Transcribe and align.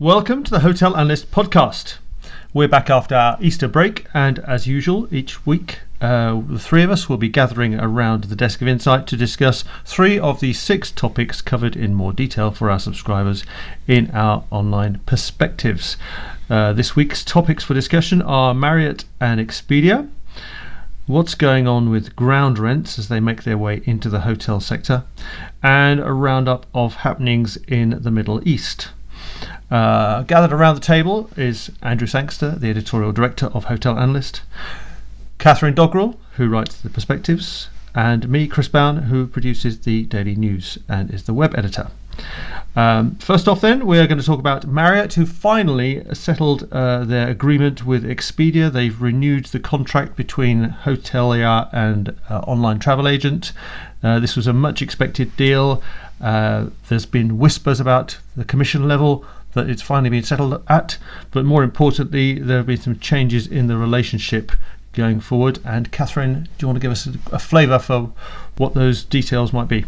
Welcome 0.00 0.44
to 0.44 0.52
the 0.52 0.60
Hotel 0.60 0.96
Analyst 0.96 1.32
podcast. 1.32 1.96
We're 2.54 2.68
back 2.68 2.88
after 2.88 3.16
our 3.16 3.36
Easter 3.40 3.66
break, 3.66 4.06
and 4.14 4.38
as 4.38 4.64
usual, 4.64 5.12
each 5.12 5.44
week 5.44 5.80
uh, 6.00 6.40
the 6.48 6.60
three 6.60 6.84
of 6.84 6.90
us 6.92 7.08
will 7.08 7.16
be 7.16 7.28
gathering 7.28 7.74
around 7.74 8.22
the 8.22 8.36
desk 8.36 8.62
of 8.62 8.68
insight 8.68 9.08
to 9.08 9.16
discuss 9.16 9.64
three 9.84 10.16
of 10.16 10.38
the 10.38 10.52
six 10.52 10.92
topics 10.92 11.42
covered 11.42 11.74
in 11.74 11.96
more 11.96 12.12
detail 12.12 12.52
for 12.52 12.70
our 12.70 12.78
subscribers 12.78 13.42
in 13.88 14.08
our 14.12 14.44
online 14.52 15.00
perspectives. 15.04 15.96
Uh, 16.48 16.72
this 16.72 16.94
week's 16.94 17.24
topics 17.24 17.64
for 17.64 17.74
discussion 17.74 18.22
are 18.22 18.54
Marriott 18.54 19.04
and 19.20 19.40
Expedia, 19.40 20.08
what's 21.08 21.34
going 21.34 21.66
on 21.66 21.90
with 21.90 22.14
ground 22.14 22.60
rents 22.60 23.00
as 23.00 23.08
they 23.08 23.18
make 23.18 23.42
their 23.42 23.58
way 23.58 23.82
into 23.84 24.08
the 24.08 24.20
hotel 24.20 24.60
sector, 24.60 25.02
and 25.60 25.98
a 25.98 26.12
roundup 26.12 26.66
of 26.72 26.94
happenings 26.94 27.56
in 27.66 27.98
the 28.00 28.12
Middle 28.12 28.40
East. 28.48 28.90
Uh, 29.70 30.22
gathered 30.22 30.52
around 30.52 30.74
the 30.74 30.80
table 30.80 31.28
is 31.36 31.70
Andrew 31.82 32.06
Sangster, 32.06 32.52
the 32.52 32.70
editorial 32.70 33.12
director 33.12 33.46
of 33.46 33.64
Hotel 33.64 33.98
Analyst, 33.98 34.40
Catherine 35.38 35.74
Doggrell, 35.74 36.16
who 36.36 36.48
writes 36.48 36.80
the 36.80 36.88
perspectives, 36.88 37.68
and 37.94 38.28
me, 38.28 38.46
Chris 38.46 38.68
Bown, 38.68 38.96
who 39.04 39.26
produces 39.26 39.80
the 39.80 40.04
daily 40.04 40.36
news 40.36 40.78
and 40.88 41.12
is 41.12 41.24
the 41.24 41.34
web 41.34 41.54
editor. 41.56 41.90
Um, 42.74 43.16
first 43.16 43.48
off, 43.48 43.60
then, 43.60 43.86
we 43.86 43.98
are 43.98 44.06
going 44.06 44.18
to 44.18 44.24
talk 44.24 44.38
about 44.38 44.66
Marriott, 44.66 45.14
who 45.14 45.26
finally 45.26 46.04
settled 46.14 46.68
uh, 46.72 47.04
their 47.04 47.28
agreement 47.28 47.84
with 47.84 48.04
Expedia. 48.04 48.72
They've 48.72 49.00
renewed 49.00 49.46
the 49.46 49.60
contract 49.60 50.16
between 50.16 50.76
hotelier 50.84 51.68
and 51.72 52.16
uh, 52.30 52.38
online 52.40 52.78
travel 52.78 53.08
agent. 53.08 53.52
Uh, 54.02 54.20
this 54.20 54.36
was 54.36 54.46
a 54.46 54.52
much 54.52 54.80
expected 54.80 55.36
deal. 55.36 55.82
Uh, 56.20 56.66
there's 56.88 57.06
been 57.06 57.38
whispers 57.38 57.80
about 57.80 58.18
the 58.36 58.44
commission 58.44 58.88
level 58.88 59.24
that 59.58 59.68
it's 59.68 59.82
finally 59.82 60.10
been 60.10 60.22
settled 60.22 60.62
at, 60.68 60.96
but 61.30 61.44
more 61.44 61.62
importantly, 61.62 62.38
there 62.38 62.58
have 62.58 62.66
been 62.66 62.80
some 62.80 62.98
changes 62.98 63.46
in 63.46 63.66
the 63.66 63.76
relationship 63.76 64.52
going 64.92 65.20
forward. 65.20 65.58
And 65.64 65.90
Catherine, 65.92 66.44
do 66.44 66.50
you 66.60 66.68
want 66.68 66.76
to 66.76 66.80
give 66.80 66.92
us 66.92 67.06
a, 67.06 67.12
a 67.32 67.38
flavour 67.38 67.78
for 67.78 68.12
what 68.56 68.74
those 68.74 69.04
details 69.04 69.52
might 69.52 69.68
be? 69.68 69.84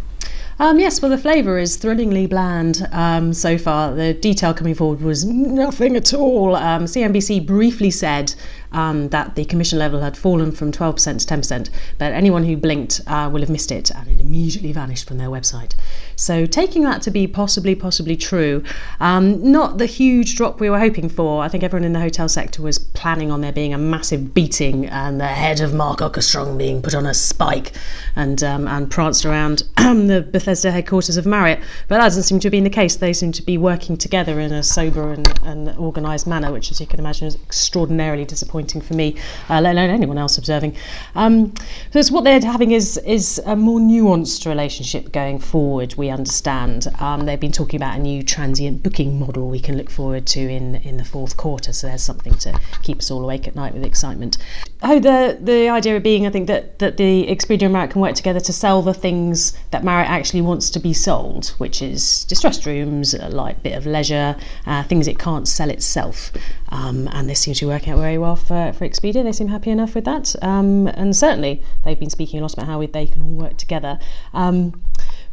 Um, 0.61 0.79
yes, 0.79 1.01
well, 1.01 1.11
the 1.11 1.17
flavour 1.17 1.57
is 1.57 1.77
thrillingly 1.77 2.27
bland 2.27 2.87
um, 2.93 3.33
so 3.33 3.57
far. 3.57 3.95
The 3.95 4.13
detail 4.13 4.53
coming 4.53 4.75
forward 4.75 5.01
was 5.01 5.25
nothing 5.25 5.97
at 5.97 6.13
all. 6.13 6.55
Um, 6.55 6.85
CNBC 6.85 7.47
briefly 7.47 7.91
said 7.91 8.35
um, 8.73 9.09
that 9.09 9.37
the 9.37 9.47
commission 9.47 9.79
level 9.79 10.03
had 10.03 10.19
fallen 10.19 10.53
from 10.53 10.71
12% 10.71 11.27
to 11.27 11.35
10%, 11.35 11.71
but 11.97 12.13
anyone 12.13 12.45
who 12.45 12.59
blinked 12.59 13.01
uh, 13.07 13.31
will 13.33 13.41
have 13.41 13.49
missed 13.49 13.73
it 13.73 13.91
and 13.91 14.07
it 14.07 14.21
immediately 14.21 14.71
vanished 14.71 15.09
from 15.09 15.17
their 15.17 15.31
website. 15.31 15.75
So, 16.17 16.45
taking 16.45 16.85
that 16.85 17.01
to 17.03 17.11
be 17.11 17.27
possibly, 17.27 17.75
possibly 17.75 18.15
true, 18.15 18.63
um, 19.01 19.51
not 19.51 19.79
the 19.79 19.87
huge 19.87 20.37
drop 20.37 20.61
we 20.61 20.69
were 20.69 20.79
hoping 20.79 21.09
for. 21.09 21.43
I 21.43 21.49
think 21.49 21.65
everyone 21.65 21.87
in 21.87 21.95
the 21.95 22.01
hotel 22.01 22.29
sector 22.29 22.61
was 22.61 22.79
planning 22.79 23.31
on 23.31 23.41
there 23.41 23.51
being 23.51 23.73
a 23.73 23.79
massive 23.79 24.35
beating 24.35 24.85
and 24.89 25.19
the 25.19 25.27
head 25.27 25.63
of 25.63 25.73
Mark 25.73 26.01
Okerstrom 26.01 26.59
being 26.59 26.83
put 26.83 26.95
on 26.95 27.07
a 27.07 27.15
spike 27.15 27.73
and, 28.15 28.43
um, 28.43 28.69
and 28.69 28.91
pranced 28.91 29.25
around 29.25 29.63
the 29.77 30.29
Bethesda 30.31 30.50
headquarters 30.71 31.17
of 31.17 31.27
Marriott. 31.27 31.61
But 31.89 31.99
that 31.99 32.05
doesn't 32.05 32.25
seem 32.25 32.41
to 32.41 32.47
have 32.47 32.53
been 32.53 32.65
the 32.65 32.71
case. 32.71 32.97
They 32.97 33.13
seem 33.13 33.33
to 33.33 33.43
be 33.43 33.59
working 33.59 33.97
together 33.97 34.39
in 34.41 34.53
a 34.53 34.63
sober 34.63 35.13
and, 35.13 35.33
and 35.45 35.69
organised 35.79 36.27
manner, 36.27 36.53
which, 36.53 36.71
as 36.71 36.81
you 36.81 36.87
can 36.87 37.01
imagine, 37.01 37.27
is 37.27 37.37
extraordinarily 37.37 38.25
disappointing 38.25 38.51
disappointing 38.51 38.81
for 38.81 38.95
me, 38.95 39.17
uh, 39.49 39.61
let 39.61 39.73
alone 39.73 39.91
anyone 39.91 40.19
else 40.19 40.39
observing. 40.39 40.75
Um, 41.15 41.53
so 41.93 42.01
what 42.15 42.25
they're 42.25 42.41
having 42.41 42.73
is 42.73 42.99
is 42.99 43.41
a 43.47 43.57
more 43.57 43.81
nuanced 43.81 44.47
relationship 44.47 45.13
going 45.13 45.39
forward. 45.39 45.95
We 45.97 46.11
understand 46.11 46.89
um, 46.99 47.27
they've 47.27 47.41
been 47.41 47.53
talking 47.53 47.79
about 47.79 47.99
a 47.99 48.03
new 48.03 48.23
transient 48.23 48.83
booking 48.83 49.19
model 49.19 49.49
we 49.49 49.61
can 49.61 49.77
look 49.77 49.91
forward 49.91 50.27
to 50.29 50.41
in 50.41 50.77
in 50.77 50.97
the 50.97 51.05
fourth 51.05 51.37
quarter. 51.37 51.73
So 51.73 51.87
there's 51.87 52.03
something 52.03 52.35
to 52.35 52.59
keep 52.83 52.99
us 52.99 53.11
all 53.11 53.23
awake 53.23 53.47
at 53.47 53.55
night 53.55 53.75
with 53.75 53.85
excitement. 53.85 54.39
Oh, 54.83 54.99
the 54.99 55.39
the 55.41 55.69
idea 55.69 56.01
being, 56.01 56.27
I 56.27 56.31
think 56.31 56.47
that 56.47 56.79
that 56.79 56.97
the 56.97 57.27
Expedia 57.29 57.65
and 57.65 57.73
Marriott 57.73 57.93
can 57.93 58.01
work 58.01 58.15
together 58.15 58.41
to 58.41 58.53
sell 58.53 58.83
the 58.83 58.95
things 58.95 59.53
that 59.71 59.85
Marriott 59.85 60.11
actually 60.11 60.40
wants 60.41 60.71
to 60.71 60.81
be 60.81 60.93
sold, 60.93 61.49
which 61.59 61.83
is 61.83 62.25
distressed 62.25 62.67
rooms, 62.67 63.15
a 63.15 63.29
light 63.29 63.63
bit 63.63 63.77
of 63.77 63.87
leisure, 63.87 64.37
uh, 64.67 64.83
things 64.85 65.09
it 65.09 65.19
can't 65.19 65.49
sell 65.49 65.71
itself. 65.71 66.33
Um, 66.69 67.09
and 67.13 67.29
this 67.29 67.41
seems 67.41 67.59
to 67.59 67.67
working 67.67 67.93
out 67.93 67.99
very 67.99 68.19
well 68.19 68.37
for, 68.37 68.73
for 68.73 68.87
Expedia. 68.87 69.23
They 69.23 69.33
seem 69.33 69.49
happy 69.49 69.71
enough 69.71 69.95
with 69.95 70.05
that. 70.05 70.35
Um, 70.43 70.87
and 70.89 71.17
certainly 71.17 71.63
they've 71.85 71.99
been 71.99 72.11
speaking 72.11 72.39
a 72.39 72.43
lot 72.43 72.53
about 72.53 72.67
how 72.67 72.85
they 72.87 73.07
can 73.07 73.23
all 73.23 73.29
work 73.29 73.57
together. 73.57 73.99
Um, 74.33 74.83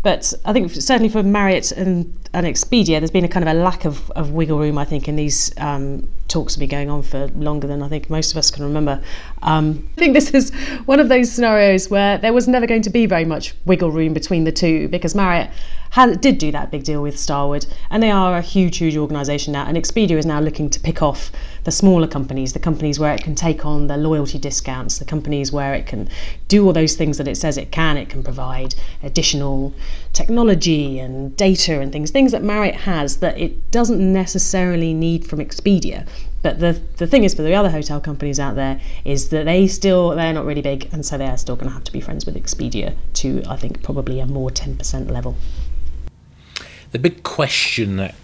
but 0.08 0.34
I 0.46 0.54
think 0.54 0.72
certainly 0.72 1.10
for 1.10 1.22
Marriott 1.22 1.74
and, 1.74 2.18
and 2.32 2.48
Expedia, 2.48 3.02
there's 3.02 3.12
been 3.12 3.26
a 3.26 3.28
kind 3.28 3.46
of 3.46 3.54
a 3.54 3.60
lack 3.60 3.84
of, 3.84 4.10
of 4.12 4.32
wiggle 4.32 4.58
room, 4.58 4.78
I 4.78 4.86
think, 4.86 5.10
in 5.10 5.18
these 5.18 5.52
um, 5.58 6.08
talks 6.30 6.56
have 6.56 6.62
been 6.62 6.70
going 6.70 6.90
on 6.90 7.02
for 7.02 7.28
longer 7.36 7.68
than 7.68 7.84
I 7.84 7.90
think 7.90 8.10
most 8.10 8.32
of 8.32 8.38
us 8.38 8.50
can 8.50 8.64
remember. 8.64 9.04
Um, 9.42 9.90
I 9.98 10.00
think 10.00 10.14
this 10.14 10.30
is 10.30 10.52
one 10.86 11.02
of 11.02 11.10
those 11.10 11.30
scenarios 11.30 11.90
where 11.90 12.18
there 12.20 12.32
was 12.32 12.48
never 12.48 12.66
going 12.66 12.84
to 12.84 12.90
be 12.90 13.06
very 13.06 13.26
much 13.26 13.54
wiggle 13.66 13.92
room 13.92 14.14
between 14.14 14.46
the 14.46 14.52
two 14.54 14.88
because 14.88 15.14
Marriott 15.14 15.50
had, 15.92 16.22
did 16.22 16.38
do 16.38 16.52
that 16.52 16.72
big 16.72 16.84
deal 16.84 17.02
with 17.02 17.18
Starwood, 17.18 17.66
and 17.90 18.04
they 18.04 18.12
are 18.12 18.38
a 18.38 18.42
huge, 18.42 18.78
huge 18.78 18.98
organisation 18.98 19.54
now. 19.54 19.66
And 19.66 19.78
Expedia 19.78 20.18
is 20.18 20.26
now 20.26 20.40
looking 20.40 20.70
to 20.70 20.80
pick 20.80 21.02
off 21.02 21.32
the 21.64 21.72
smaller 21.72 22.08
companies, 22.08 22.54
the 22.54 22.60
companies 22.60 23.00
where 23.00 23.14
it 23.14 23.24
can 23.24 23.36
take 23.36 23.66
on 23.66 23.88
the 23.88 23.98
loyalty 23.98 24.38
discounts, 24.38 25.00
the 25.00 25.06
companies 25.06 25.52
where 25.52 25.74
it 25.74 25.86
can 25.86 26.08
do 26.48 26.66
all 26.66 26.74
those 26.74 26.96
things 26.96 27.18
that 27.18 27.28
it 27.28 27.36
says 27.36 27.58
it 27.58 27.72
can. 27.72 27.98
It 27.98 28.10
can 28.10 28.24
provide 28.24 28.76
additional 29.04 29.74
technology 30.14 31.00
and 31.00 31.36
data 31.36 31.80
and 31.82 31.92
things, 31.92 32.12
things 32.12 32.32
that 32.32 32.44
Marriott 32.44 32.76
has 32.76 33.18
that 33.18 33.38
it 33.38 33.72
doesn't 33.72 34.00
necessarily 34.00 34.94
need 34.94 35.28
from 35.28 35.40
Expedia. 35.40 36.08
But 36.42 36.60
the 36.60 36.80
the 36.98 37.08
thing 37.08 37.24
is 37.24 37.34
for 37.34 37.42
the 37.42 37.56
other 37.56 37.70
hotel 37.70 38.00
companies 38.00 38.40
out 38.40 38.56
there 38.56 38.80
is 39.04 39.30
that 39.30 39.46
they 39.46 39.68
still 39.68 40.12
they're 40.12 40.32
not 40.32 40.46
really 40.46 40.62
big 40.62 40.88
and 40.94 41.06
so 41.06 41.18
they 41.18 41.28
are 41.28 41.38
still 41.38 41.56
going 41.56 41.68
to 41.68 41.74
have 41.74 41.84
to 41.86 41.92
be 41.92 42.00
friends 42.00 42.26
with 42.26 42.36
Expedia 42.36 42.94
to 43.16 43.44
I 43.50 43.58
think 43.58 43.84
probably 43.84 44.20
a 44.20 44.26
more 44.26 44.50
10% 44.50 45.10
level. 45.10 45.36
The 46.92 47.00
big 47.00 47.24
question 47.24 47.98
that 47.98 48.16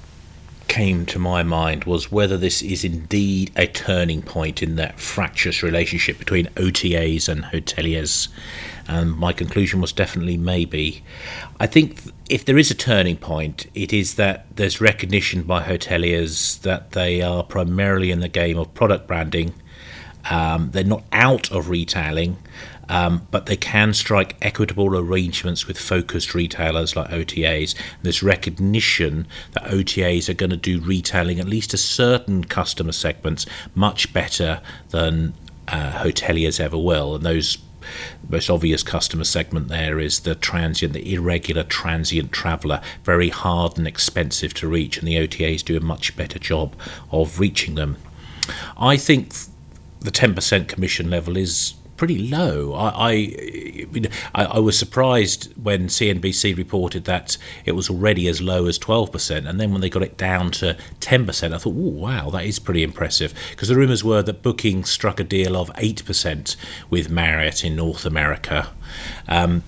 came 0.70 1.06
to 1.06 1.20
my 1.20 1.44
mind 1.44 1.84
was 1.84 2.12
whether 2.12 2.38
this 2.38 2.62
is 2.62 2.84
indeed 2.84 3.52
a 3.56 3.68
turning 3.68 4.22
point 4.22 4.64
in 4.64 4.76
that 4.78 5.00
fractious 5.00 5.62
relationship 5.62 6.18
between 6.18 6.48
OTAs 6.56 7.30
and 7.30 7.44
hoteliers. 7.44 8.30
And 8.88 9.12
my 9.12 9.34
conclusion 9.34 9.82
was 9.82 9.92
definitely 9.92 10.38
maybe. 10.38 11.04
I 11.60 11.68
think 11.68 12.02
if 12.30 12.46
there 12.46 12.58
is 12.58 12.72
a 12.72 12.76
turning 12.76 13.18
point, 13.18 13.68
it 13.76 13.94
is 13.94 14.16
that 14.16 14.48
there's 14.56 14.82
recognition 14.82 15.44
by 15.44 15.64
hoteliers 15.64 16.60
that 16.62 16.92
they 16.92 17.22
are 17.22 17.44
primarily 17.44 18.12
in 18.12 18.22
the 18.22 18.28
game 18.28 18.58
of 18.58 18.74
product 18.74 19.08
branding. 19.08 19.54
Um, 20.30 20.72
they're 20.72 20.84
not 20.84 21.04
out 21.12 21.52
of 21.52 21.70
retailing, 21.70 22.38
um, 22.90 23.28
but 23.32 23.46
they 23.46 23.56
can 23.56 23.94
strike 23.94 24.36
equitable 24.42 24.98
arrangements 24.98 25.68
with 25.68 25.78
focused 25.78 26.34
retailers 26.34 26.96
like 26.96 27.10
OTAs. 27.10 27.76
There's 28.02 28.24
recognition 28.24 29.28
that 29.52 29.64
OTAs 29.64 30.30
are 30.30 30.34
going 30.34 30.50
to 30.50 30.58
do 30.58 30.80
retailing, 30.80 31.40
at 31.40 31.48
least 31.48 31.72
to 31.72 31.78
certain 31.78 32.44
customer 32.44 32.92
segments, 32.92 33.46
much 33.76 34.14
better 34.14 34.62
than 34.90 35.34
uh, 35.68 35.92
hoteliers 35.92 36.60
ever 36.60 36.78
will. 36.78 37.16
And 37.16 37.26
those 37.26 37.58
most 38.30 38.50
obvious 38.50 38.84
customer 38.84 39.24
segment 39.24 39.68
there 39.68 40.00
is 40.00 40.22
the 40.22 40.36
transient, 40.36 40.94
the 40.94 41.14
irregular 41.14 41.64
transient 41.64 42.32
traveller, 42.32 42.82
very 43.04 43.30
hard 43.30 43.78
and 43.78 43.88
expensive 43.88 44.54
to 44.56 44.68
reach, 44.68 44.98
and 44.98 45.08
the 45.08 45.16
OTAs 45.16 45.64
do 45.64 45.78
a 45.78 45.82
much 45.82 46.16
better 46.16 46.40
job 46.40 46.76
of 47.12 47.40
reaching 47.40 47.76
them. 47.76 47.98
I 48.78 48.98
think 48.98 49.34
the 50.04 50.12
10% 50.12 50.68
commission 50.68 51.10
level 51.10 51.38
is 51.38 51.74
pretty 51.98 52.18
low. 52.18 52.74
I, 52.74 53.86
I, 54.34 54.46
I, 54.46 54.60
was 54.60 54.78
surprised 54.78 55.54
when 55.62 55.88
CNBC 55.88 56.58
reported 56.58 57.06
that 57.06 57.38
it 57.66 57.74
was 57.74 57.90
already 57.90 58.28
as 58.28 58.42
low 58.42 58.66
as 58.66 58.80
12%, 58.80 59.48
and 59.48 59.60
then 59.60 59.72
when 59.72 59.82
they 59.82 59.90
got 59.90 60.04
it 60.04 60.18
down 60.18 60.52
to 60.52 60.76
10%, 61.00 61.54
I 61.54 61.58
thought, 61.58 61.74
wow, 61.74 62.30
that 62.32 62.46
is 62.46 62.60
pretty 62.60 62.84
impressive. 62.84 63.34
Because 63.52 63.70
the 63.70 63.76
rumours 63.76 64.04
were 64.04 64.24
that 64.24 64.42
Booking 64.42 64.84
struck 64.84 65.20
a 65.20 65.24
deal 65.24 65.56
of 65.56 65.72
8% 65.74 66.56
with 66.90 67.10
Marriott 67.10 67.64
in 67.64 67.76
North 67.76 68.06
America. 68.06 68.72
Um, 69.28 69.64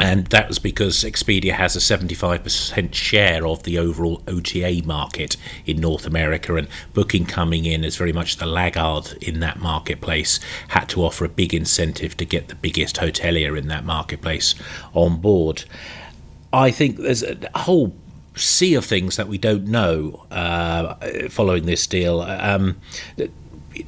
and 0.00 0.26
that 0.28 0.48
was 0.48 0.58
because 0.58 1.04
Expedia 1.04 1.52
has 1.52 1.76
a 1.76 1.78
75% 1.78 2.94
share 2.94 3.46
of 3.46 3.62
the 3.64 3.78
overall 3.78 4.22
OTA 4.26 4.82
market 4.84 5.36
in 5.66 5.78
North 5.78 6.06
America, 6.06 6.56
and 6.56 6.68
Booking 6.94 7.26
coming 7.26 7.66
in 7.66 7.84
as 7.84 7.96
very 7.96 8.12
much 8.12 8.36
the 8.36 8.46
laggard 8.46 9.12
in 9.22 9.40
that 9.40 9.60
marketplace 9.60 10.40
had 10.68 10.88
to 10.90 11.04
offer 11.04 11.24
a 11.24 11.28
big 11.28 11.52
incentive 11.52 12.16
to 12.16 12.24
get 12.24 12.48
the 12.48 12.54
biggest 12.54 12.96
hotelier 12.96 13.58
in 13.58 13.68
that 13.68 13.84
marketplace 13.84 14.54
on 14.94 15.20
board. 15.20 15.64
I 16.52 16.70
think 16.70 16.96
there's 16.96 17.22
a 17.22 17.36
whole 17.54 17.94
sea 18.34 18.74
of 18.74 18.84
things 18.84 19.16
that 19.16 19.28
we 19.28 19.38
don't 19.38 19.66
know 19.66 20.26
uh, 20.30 20.94
following 21.28 21.66
this 21.66 21.86
deal. 21.86 22.22
Um, 22.22 22.80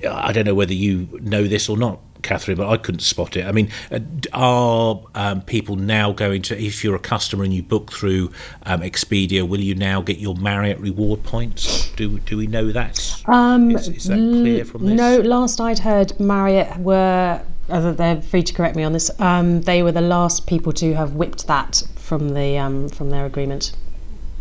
I 0.08 0.32
don't 0.32 0.44
know 0.44 0.54
whether 0.54 0.74
you 0.74 1.08
know 1.22 1.46
this 1.46 1.68
or 1.68 1.76
not, 1.76 2.00
Catherine, 2.22 2.56
but 2.56 2.68
I 2.68 2.76
couldn't 2.76 3.00
spot 3.00 3.36
it. 3.36 3.44
I 3.44 3.52
mean, 3.52 3.70
uh, 3.90 4.00
are 4.32 5.02
um, 5.14 5.42
people 5.42 5.76
now 5.76 6.12
going 6.12 6.42
to, 6.42 6.60
if 6.60 6.82
you're 6.82 6.96
a 6.96 7.00
customer 7.00 7.44
and 7.44 7.52
you 7.52 7.62
book 7.62 7.92
through 7.92 8.30
um, 8.64 8.80
Expedia, 8.80 9.46
will 9.46 9.60
you 9.60 9.74
now 9.74 10.00
get 10.00 10.18
your 10.18 10.34
Marriott 10.36 10.78
reward 10.78 11.22
points? 11.22 11.90
Do 11.92 12.18
do 12.20 12.36
we 12.36 12.46
know 12.46 12.72
that? 12.72 13.22
Um, 13.26 13.70
is, 13.72 13.88
is 13.88 14.04
that 14.04 14.16
clear 14.16 14.64
from 14.64 14.86
this? 14.86 14.96
No, 14.96 15.18
last 15.20 15.60
I'd 15.60 15.78
heard, 15.78 16.18
Marriott 16.18 16.78
were. 16.78 17.42
Uh, 17.68 17.92
they're 17.92 18.20
free 18.20 18.42
to 18.42 18.52
correct 18.52 18.76
me 18.76 18.82
on 18.82 18.92
this. 18.92 19.10
Um, 19.20 19.62
they 19.62 19.82
were 19.82 19.92
the 19.92 20.00
last 20.00 20.46
people 20.46 20.72
to 20.74 20.94
have 20.94 21.14
whipped 21.14 21.46
that 21.46 21.82
from 21.96 22.34
the 22.34 22.58
um, 22.58 22.88
from 22.88 23.10
their 23.10 23.24
agreement. 23.24 23.72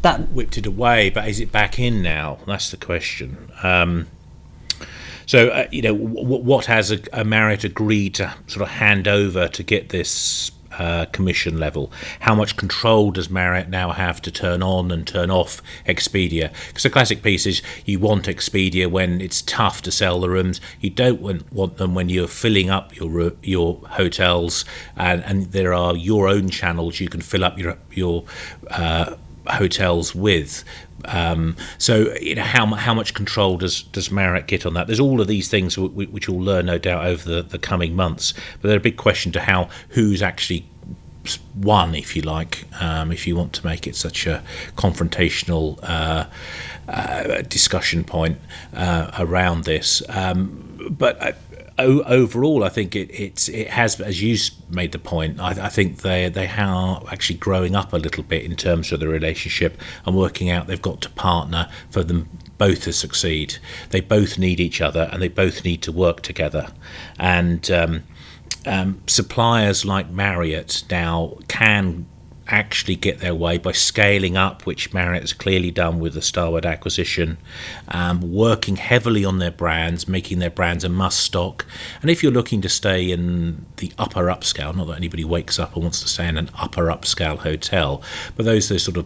That 0.02 0.30
whipped 0.32 0.58
it 0.58 0.66
away, 0.66 1.12
but 1.12 1.28
is 1.28 1.40
it 1.40 1.52
back 1.52 1.78
in 1.78 2.02
now? 2.02 2.40
That's 2.48 2.72
the 2.72 2.78
question. 2.78 3.52
So, 5.32 5.48
uh, 5.48 5.68
you 5.72 5.82
know, 5.82 5.96
w- 5.96 6.44
what 6.44 6.66
has 6.66 6.92
a, 6.92 7.00
a 7.14 7.24
Marriott 7.24 7.64
agreed 7.64 8.16
to 8.16 8.34
sort 8.48 8.64
of 8.64 8.68
hand 8.68 9.08
over 9.08 9.48
to 9.48 9.64
get 9.64 9.88
this 9.88 10.52
uh, 10.78 11.06
commission 11.14 11.58
level? 11.58 11.90
How 12.20 12.36
much 12.36 12.58
control 12.58 13.12
does 13.12 13.30
Marriott 13.30 13.70
now 13.70 13.92
have 13.92 14.22
to 14.24 14.32
turn 14.32 14.62
on 14.62 14.92
and 14.92 15.08
turn 15.08 15.32
off 15.32 15.62
Expedia? 15.88 16.52
Because 16.68 16.84
the 16.84 16.90
classic 16.90 17.24
piece 17.24 17.46
is 17.46 17.62
you 17.86 17.98
want 17.98 18.26
Expedia 18.26 18.92
when 18.92 19.22
it's 19.22 19.42
tough 19.44 19.82
to 19.84 19.92
sell 19.92 20.20
the 20.20 20.30
rooms. 20.30 20.60
You 20.82 20.90
don't 20.90 21.22
want, 21.22 21.50
want 21.54 21.78
them 21.78 21.96
when 21.96 22.10
you're 22.10 22.28
filling 22.28 22.70
up 22.70 22.94
your 22.98 23.32
your 23.42 23.80
hotels 23.88 24.66
and, 24.98 25.24
and 25.24 25.46
there 25.54 25.74
are 25.74 25.96
your 25.96 26.28
own 26.28 26.50
channels 26.50 27.00
you 27.00 27.08
can 27.08 27.22
fill 27.22 27.46
up 27.46 27.58
your 27.58 27.78
your 27.94 28.26
uh, 28.70 29.16
hotels 29.48 30.16
with. 30.16 30.64
Um, 31.06 31.56
so, 31.78 32.14
you 32.22 32.36
know, 32.36 32.44
how 32.44 32.66
how 32.68 32.94
much 32.94 33.14
control 33.14 33.58
does 33.58 33.84
does 33.84 34.12
Marriott 34.12 34.48
get 34.48 34.66
on 34.66 34.74
that? 34.76 34.88
There's 34.88 35.00
all 35.00 35.20
of 35.20 35.28
these 35.28 35.48
things 35.50 35.76
w- 35.76 36.08
which 36.08 36.30
we'll 36.30 36.40
learn, 36.40 36.68
no 36.68 36.78
doubt, 36.78 37.06
over 37.06 37.28
the, 37.28 37.42
the 37.42 37.60
coming 37.60 37.96
months. 37.96 38.34
But 38.62 38.70
they're 38.70 38.78
a 38.78 38.82
big 38.82 38.98
question 38.98 39.32
to 39.32 39.42
how 39.42 39.70
who's 39.90 40.22
actually 40.22 40.66
won, 41.56 41.96
if 41.96 42.16
you 42.16 42.22
like, 42.22 42.66
um, 42.80 43.12
if 43.12 43.28
you 43.28 43.36
want 43.36 43.54
to 43.54 43.66
make 43.66 43.88
it 43.88 43.96
such 43.96 44.26
a 44.28 44.44
confrontational 44.76 45.80
uh, 45.84 46.26
uh, 46.88 47.42
discussion 47.44 48.04
point 48.04 48.40
uh, 48.74 49.12
around 49.20 49.64
this. 49.64 50.02
Um, 50.10 50.88
but 50.90 51.38
o- 51.78 52.04
overall, 52.04 52.64
I 52.64 52.70
think 52.70 52.96
it 52.96 53.10
it's 53.12 53.50
it 53.50 53.70
has, 53.70 54.00
as 54.00 54.22
you 54.22 54.38
made 54.70 54.92
the 54.92 55.00
point. 55.00 55.40
I, 55.40 55.66
I, 55.66 55.70
think 55.70 55.98
they 55.98 56.30
they 56.30 56.48
are 56.48 57.04
actually 57.12 57.38
growing 57.38 57.76
up 57.76 57.94
a 57.94 57.98
little 57.98 58.24
bit 58.24 58.44
in 58.44 58.56
terms 58.56 58.92
of 58.92 59.00
the 59.00 59.08
relationship 59.08 59.80
and 60.06 60.16
working 60.16 60.50
out 60.50 60.68
they've 60.68 60.82
got 60.82 61.02
to 61.02 61.10
partner 61.10 61.70
for 61.90 62.04
them 62.04 62.30
both 62.58 62.84
to 62.84 62.94
succeed. 62.94 63.58
They 63.90 64.02
both 64.02 64.38
need 64.38 64.60
each 64.60 64.82
other 64.82 65.10
and 65.12 65.22
they 65.22 65.28
both 65.28 65.66
need 65.66 65.82
to 65.84 65.92
work 65.92 66.22
together. 66.22 66.68
And 67.18 67.70
um, 67.72 68.04
um, 68.66 69.02
suppliers 69.08 69.86
like 69.86 70.10
Marriott 70.10 70.84
now 70.90 71.38
can 71.48 72.06
actually 72.52 72.96
get 72.96 73.20
their 73.20 73.34
way 73.34 73.58
by 73.58 73.72
scaling 73.72 74.38
up, 74.38 74.66
which 74.66 74.94
Marriott 74.94 75.24
has 75.24 75.34
clearly 75.34 75.72
done 75.72 76.00
with 76.00 76.14
the 76.14 76.22
Starwood 76.22 76.66
acquisition, 76.66 77.38
um, 77.88 78.34
working 78.34 78.76
heavily 78.76 79.26
on 79.26 79.40
their 79.40 79.52
brands, 79.52 80.08
making 80.08 80.40
their 80.40 80.50
brands 80.50 80.84
a 80.84 80.90
must 80.90 81.20
stock. 81.20 81.66
And 82.02 82.12
if 82.12 82.22
you're 82.22 82.32
looking 82.32 82.62
to 82.62 82.70
stay 82.70 83.10
in 83.10 83.66
the 83.78 83.92
upper 83.98 84.26
upscale, 84.26 84.76
not 84.76 84.88
that 84.88 84.98
anybody 84.98 85.24
wakes 85.24 85.58
up 85.58 85.74
and 85.76 85.84
wants 85.84 86.02
to 86.02 86.10
stay 86.10 86.28
in 86.28 86.38
an 86.38 86.50
upper 86.60 86.88
upscale 86.88 87.38
hotel, 87.38 88.04
but 88.36 88.46
those 88.46 88.70
those 88.70 88.84
sort 88.84 88.98
of 88.98 89.06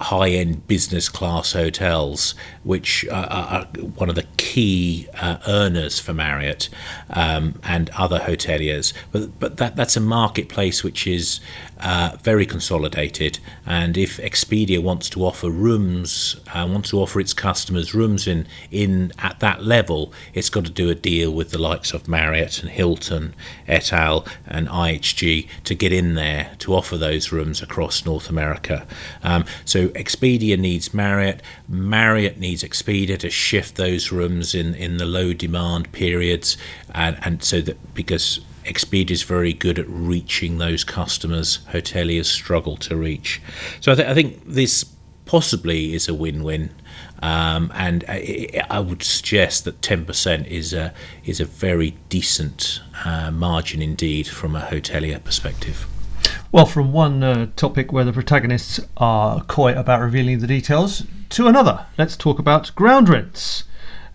high 0.00 0.30
end 0.30 0.66
business 0.66 1.08
class 1.08 1.52
hotels, 1.52 2.34
which 2.62 3.06
are, 3.08 3.26
are 3.26 3.64
one 3.96 4.08
of 4.08 4.14
the 4.14 4.26
key 4.36 5.08
uh, 5.20 5.38
earners 5.46 5.98
for 5.98 6.12
Marriott 6.12 6.68
um, 7.10 7.58
and 7.64 7.90
other 7.90 8.18
hoteliers. 8.18 8.92
But, 9.12 9.38
but 9.38 9.56
that, 9.58 9.76
that's 9.76 9.96
a 9.96 10.00
marketplace 10.00 10.84
which 10.84 11.06
is 11.06 11.40
uh, 11.80 12.16
very 12.22 12.46
consolidated. 12.46 13.38
And 13.66 13.96
if 13.96 14.18
Expedia 14.18 14.82
wants 14.82 15.10
to 15.10 15.24
offer 15.24 15.50
rooms, 15.50 16.36
uh, 16.54 16.66
wants 16.70 16.90
to 16.90 17.00
offer 17.00 17.20
its 17.20 17.34
customers 17.34 17.94
rooms 17.94 18.26
in, 18.26 18.46
in 18.70 19.12
at 19.18 19.40
that 19.40 19.64
level, 19.64 20.12
it's 20.32 20.50
got 20.50 20.64
to 20.64 20.70
do 20.70 20.88
a 20.90 20.94
deal 20.94 21.32
with 21.32 21.50
the 21.50 21.58
likes 21.58 21.92
of 21.92 22.08
Marriott 22.08 22.60
and 22.60 22.70
Hilton, 22.70 23.34
et 23.68 23.92
al., 23.92 24.26
and 24.46 24.68
IHG 24.68 25.48
to 25.64 25.74
get 25.74 25.92
in 25.92 26.14
there 26.14 26.52
to 26.58 26.74
offer 26.74 26.96
those 26.96 27.32
rooms 27.32 27.60
across 27.60 28.04
North 28.04 28.28
America. 28.28 28.86
Um, 29.22 29.44
so 29.64 29.83
Expedia 29.90 30.58
needs 30.58 30.92
Marriott, 30.92 31.42
Marriott 31.68 32.38
needs 32.38 32.62
Expedia 32.62 33.18
to 33.18 33.30
shift 33.30 33.76
those 33.76 34.12
rooms 34.12 34.54
in, 34.54 34.74
in 34.74 34.96
the 34.98 35.06
low 35.06 35.32
demand 35.32 35.92
periods, 35.92 36.56
and, 36.94 37.18
and 37.22 37.42
so 37.42 37.60
that 37.60 37.94
because 37.94 38.40
Expedia 38.64 39.10
is 39.10 39.22
very 39.22 39.52
good 39.52 39.78
at 39.78 39.88
reaching 39.88 40.58
those 40.58 40.84
customers 40.84 41.60
hoteliers 41.72 42.26
struggle 42.26 42.76
to 42.78 42.96
reach. 42.96 43.40
So 43.80 43.92
I, 43.92 43.94
th- 43.94 44.08
I 44.08 44.14
think 44.14 44.42
this 44.46 44.84
possibly 45.26 45.94
is 45.94 46.08
a 46.08 46.14
win-win. 46.14 46.70
Um, 47.22 47.72
and 47.74 48.04
I, 48.08 48.66
I, 48.68 48.80
would 48.80 49.02
suggest 49.02 49.64
that 49.64 49.80
10% 49.80 50.46
is 50.46 50.74
a 50.74 50.92
is 51.24 51.40
a 51.40 51.44
very 51.46 51.96
decent 52.10 52.82
uh, 53.04 53.30
margin 53.30 53.80
indeed 53.80 54.26
from 54.26 54.54
a 54.54 54.60
hotelier 54.60 55.22
perspective. 55.24 55.86
Well, 56.54 56.66
from 56.66 56.92
one 56.92 57.24
uh, 57.24 57.48
topic 57.56 57.90
where 57.90 58.04
the 58.04 58.12
protagonists 58.12 58.78
are 58.96 59.42
coy 59.42 59.72
about 59.72 60.00
revealing 60.00 60.38
the 60.38 60.46
details 60.46 61.02
to 61.30 61.48
another, 61.48 61.86
let's 61.98 62.16
talk 62.16 62.38
about 62.38 62.72
ground 62.76 63.08
rents. 63.08 63.64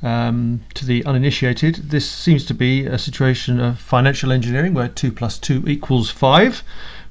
Um, 0.01 0.61
to 0.75 0.85
the 0.85 1.03
uninitiated, 1.03 1.89
this 1.89 2.09
seems 2.09 2.45
to 2.45 2.53
be 2.53 2.85
a 2.85 2.97
situation 2.97 3.59
of 3.59 3.77
financial 3.77 4.31
engineering 4.31 4.73
where 4.73 4.87
2 4.87 5.11
plus 5.11 5.37
2 5.37 5.65
equals 5.67 6.11
5. 6.11 6.63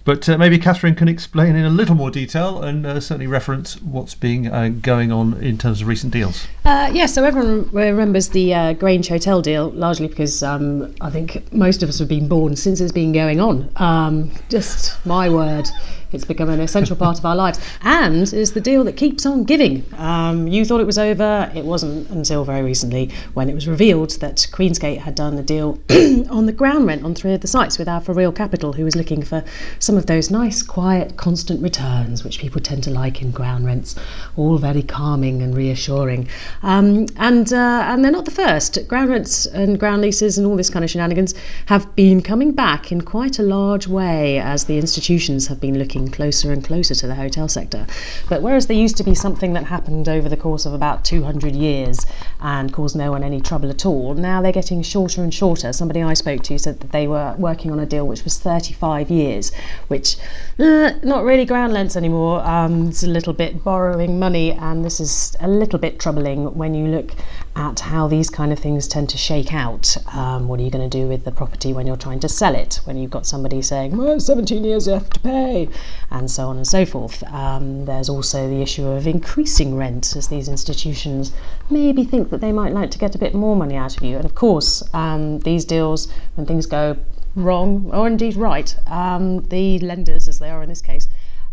But 0.08 0.26
uh, 0.26 0.38
maybe 0.38 0.58
Catherine 0.58 0.94
can 0.94 1.06
explain 1.06 1.54
in 1.54 1.66
a 1.66 1.68
little 1.68 1.94
more 1.94 2.10
detail 2.10 2.62
and 2.62 2.86
uh, 2.86 2.98
certainly 2.98 3.26
reference 3.26 3.78
what's 3.82 4.14
being 4.14 4.46
uh, 4.46 4.70
going 4.80 5.12
on 5.12 5.34
in 5.42 5.58
terms 5.58 5.82
of 5.82 5.86
recent 5.86 6.14
deals. 6.14 6.46
Uh, 6.64 6.88
yeah, 6.90 7.04
so 7.04 7.24
everyone 7.24 7.68
remembers 7.72 8.30
the 8.30 8.54
uh, 8.54 8.72
Grange 8.72 9.08
Hotel 9.08 9.42
deal, 9.42 9.68
largely 9.72 10.08
because 10.08 10.42
um, 10.42 10.94
I 11.02 11.10
think 11.10 11.52
most 11.52 11.82
of 11.82 11.90
us 11.90 11.98
have 11.98 12.08
been 12.08 12.26
born 12.26 12.56
since 12.56 12.80
it's 12.80 12.90
been 12.90 13.12
going 13.12 13.38
on. 13.38 13.70
Um, 13.76 14.30
just 14.48 14.96
my 15.04 15.28
word. 15.28 15.68
It's 16.10 16.24
become 16.24 16.48
an 16.48 16.60
essential 16.60 16.96
part 16.96 17.18
of 17.18 17.26
our 17.26 17.36
lives, 17.36 17.60
and 17.82 18.32
is 18.32 18.52
the 18.52 18.62
deal 18.62 18.82
that 18.84 18.96
keeps 18.96 19.26
on 19.26 19.44
giving. 19.44 19.84
Um, 19.98 20.48
you 20.48 20.64
thought 20.64 20.80
it 20.80 20.86
was 20.86 20.98
over; 20.98 21.50
it 21.54 21.66
wasn't 21.66 22.08
until 22.08 22.44
very 22.44 22.62
recently 22.62 23.10
when 23.34 23.50
it 23.50 23.54
was 23.54 23.68
revealed 23.68 24.12
that 24.20 24.36
Queensgate 24.50 24.98
had 24.98 25.14
done 25.14 25.36
a 25.36 25.42
deal 25.42 25.78
on 26.30 26.46
the 26.46 26.52
ground 26.52 26.86
rent 26.86 27.04
on 27.04 27.14
three 27.14 27.34
of 27.34 27.42
the 27.42 27.46
sites 27.46 27.78
with 27.78 27.88
Alpha 27.88 28.14
Real 28.14 28.32
Capital, 28.32 28.72
who 28.72 28.84
was 28.84 28.96
looking 28.96 29.22
for 29.22 29.44
some 29.80 29.98
of 29.98 30.06
those 30.06 30.30
nice, 30.30 30.62
quiet, 30.62 31.18
constant 31.18 31.62
returns, 31.62 32.24
which 32.24 32.38
people 32.38 32.60
tend 32.60 32.84
to 32.84 32.90
like 32.90 33.20
in 33.20 33.30
ground 33.30 33.66
rents, 33.66 33.94
all 34.36 34.56
very 34.56 34.82
calming 34.82 35.42
and 35.42 35.54
reassuring. 35.54 36.26
Um, 36.62 37.06
and 37.16 37.52
uh, 37.52 37.84
and 37.86 38.02
they're 38.02 38.10
not 38.10 38.24
the 38.24 38.30
first. 38.30 38.88
Ground 38.88 39.10
rents 39.10 39.44
and 39.44 39.78
ground 39.78 40.00
leases 40.00 40.38
and 40.38 40.46
all 40.46 40.56
this 40.56 40.70
kind 40.70 40.86
of 40.86 40.90
shenanigans 40.90 41.34
have 41.66 41.94
been 41.94 42.22
coming 42.22 42.52
back 42.52 42.90
in 42.90 43.02
quite 43.02 43.38
a 43.38 43.42
large 43.42 43.86
way 43.86 44.38
as 44.38 44.64
the 44.64 44.78
institutions 44.78 45.46
have 45.48 45.60
been 45.60 45.78
looking 45.78 45.97
closer 46.06 46.52
and 46.52 46.62
closer 46.62 46.94
to 46.94 47.06
the 47.08 47.16
hotel 47.16 47.48
sector. 47.48 47.86
But 48.28 48.42
whereas 48.42 48.68
there 48.68 48.76
used 48.76 48.96
to 48.98 49.04
be 49.04 49.14
something 49.14 49.54
that 49.54 49.64
happened 49.64 50.08
over 50.08 50.28
the 50.28 50.36
course 50.36 50.66
of 50.66 50.72
about 50.72 51.04
200 51.04 51.56
years 51.56 52.06
and 52.40 52.72
caused 52.72 52.94
no 52.94 53.10
one 53.10 53.24
any 53.24 53.40
trouble 53.40 53.70
at 53.70 53.84
all, 53.84 54.14
now 54.14 54.40
they're 54.40 54.52
getting 54.52 54.82
shorter 54.82 55.22
and 55.22 55.34
shorter. 55.34 55.72
Somebody 55.72 56.02
I 56.02 56.14
spoke 56.14 56.42
to 56.44 56.58
said 56.58 56.80
that 56.80 56.92
they 56.92 57.08
were 57.08 57.34
working 57.38 57.72
on 57.72 57.80
a 57.80 57.86
deal 57.86 58.06
which 58.06 58.22
was 58.22 58.38
35 58.38 59.10
years, 59.10 59.50
which 59.88 60.16
uh, 60.58 60.92
not 61.02 61.24
really 61.24 61.44
ground 61.44 61.72
lengths 61.72 61.96
anymore. 61.96 62.46
Um, 62.46 62.88
it's 62.88 63.02
a 63.02 63.08
little 63.08 63.32
bit 63.32 63.64
borrowing 63.64 64.18
money, 64.18 64.52
and 64.52 64.84
this 64.84 65.00
is 65.00 65.36
a 65.40 65.48
little 65.48 65.78
bit 65.78 65.98
troubling 65.98 66.54
when 66.56 66.74
you 66.74 66.86
look 66.86 67.12
at 67.58 67.80
how 67.80 68.06
these 68.06 68.30
kind 68.30 68.52
of 68.52 68.58
things 68.58 68.86
tend 68.86 69.08
to 69.08 69.18
shake 69.18 69.52
out. 69.52 69.96
Um, 70.14 70.46
what 70.46 70.60
are 70.60 70.62
you 70.62 70.70
going 70.70 70.88
to 70.88 70.98
do 70.98 71.08
with 71.08 71.24
the 71.24 71.32
property 71.32 71.72
when 71.72 71.88
you're 71.88 71.96
trying 71.96 72.20
to 72.20 72.28
sell 72.28 72.54
it? 72.54 72.80
When 72.84 72.96
you've 72.96 73.10
got 73.10 73.26
somebody 73.26 73.60
saying, 73.62 73.96
well, 73.96 74.20
17 74.20 74.62
years 74.62 74.86
you 74.86 74.92
have 74.92 75.10
to 75.10 75.20
pay, 75.20 75.68
and 76.10 76.30
so 76.30 76.46
on 76.46 76.56
and 76.56 76.66
so 76.66 76.86
forth. 76.86 77.24
Um, 77.24 77.84
there's 77.84 78.08
also 78.08 78.48
the 78.48 78.62
issue 78.62 78.86
of 78.86 79.08
increasing 79.08 79.76
rent 79.76 80.14
as 80.14 80.28
these 80.28 80.48
institutions 80.48 81.32
maybe 81.68 82.04
think 82.04 82.30
that 82.30 82.40
they 82.40 82.52
might 82.52 82.72
like 82.72 82.92
to 82.92 82.98
get 82.98 83.16
a 83.16 83.18
bit 83.18 83.34
more 83.34 83.56
money 83.56 83.74
out 83.74 83.96
of 83.96 84.04
you. 84.04 84.16
And 84.16 84.24
of 84.24 84.36
course, 84.36 84.82
um, 84.94 85.40
these 85.40 85.64
deals, 85.64 86.08
when 86.36 86.46
things 86.46 86.66
go 86.66 86.96
wrong 87.34 87.90
or 87.92 88.06
indeed 88.06 88.36
right, 88.36 88.76
um, 88.86 89.42
the 89.48 89.80
lenders, 89.80 90.28
as 90.28 90.38
they 90.38 90.50
are 90.50 90.62
in 90.62 90.68
this 90.68 90.80
case, 90.80 91.08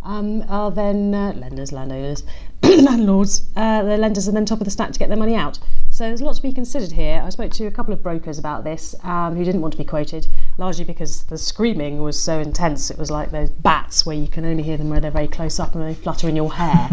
um, 0.06 0.46
are 0.48 0.72
then 0.72 1.14
uh, 1.14 1.34
lenders, 1.36 1.72
landowners, 1.72 2.24
landlords, 2.64 3.48
uh, 3.56 3.84
the 3.84 3.98
lenders 3.98 4.28
are 4.28 4.32
then 4.32 4.46
top 4.46 4.62
of 4.62 4.66
the 4.66 4.72
stack 4.72 4.92
to 4.92 5.00
get 5.00 5.10
their 5.10 5.18
money 5.18 5.36
out. 5.36 5.60
So 5.90 6.04
there's 6.04 6.22
a 6.22 6.26
lot 6.26 6.36
to 6.36 6.42
be 6.42 6.54
considered 6.54 6.92
here. 6.92 7.22
I 7.26 7.30
spoke 7.30 7.52
to 7.54 7.68
a 7.68 7.72
couple 7.72 7.94
of 7.94 8.04
brokers 8.04 8.38
about 8.38 8.64
this 8.64 8.96
um, 9.04 9.36
who 9.36 9.44
didn't 9.44 9.62
want 9.62 9.72
to 9.74 9.78
be 9.78 9.84
quoted, 9.84 10.28
largely 10.58 10.84
because 10.84 11.24
the 11.24 11.38
screaming 11.38 12.02
was 12.02 12.20
so 12.20 12.40
intense. 12.40 12.92
It 12.92 12.98
was 12.98 13.10
like 13.10 13.32
those 13.32 13.50
bats 13.50 14.06
where 14.06 14.16
you 14.16 14.28
can 14.28 14.46
only 14.46 14.62
hear 14.62 14.78
them 14.78 14.90
when 14.90 15.02
they're 15.02 15.12
very 15.12 15.28
close 15.28 15.60
up 15.60 15.74
and 15.74 15.84
they 15.84 15.94
flutter 15.94 16.30
in 16.30 16.36
your 16.36 16.54
hair. 16.54 16.90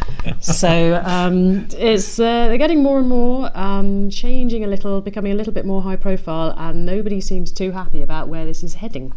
so 0.40 1.02
um, 1.04 1.68
it's 1.72 2.18
uh, 2.18 2.48
they're 2.48 2.58
getting 2.58 2.82
more 2.82 2.98
and 2.98 3.08
more, 3.08 3.50
um, 3.56 4.10
changing 4.10 4.64
a 4.64 4.66
little, 4.66 5.00
becoming 5.00 5.32
a 5.32 5.36
little 5.36 5.52
bit 5.52 5.66
more 5.66 5.82
high 5.82 5.96
profile, 5.96 6.54
and 6.56 6.86
nobody 6.86 7.20
seems 7.20 7.52
too 7.52 7.72
happy 7.72 8.02
about 8.02 8.28
where 8.28 8.44
this 8.44 8.62
is 8.62 8.74
heading. 8.74 9.12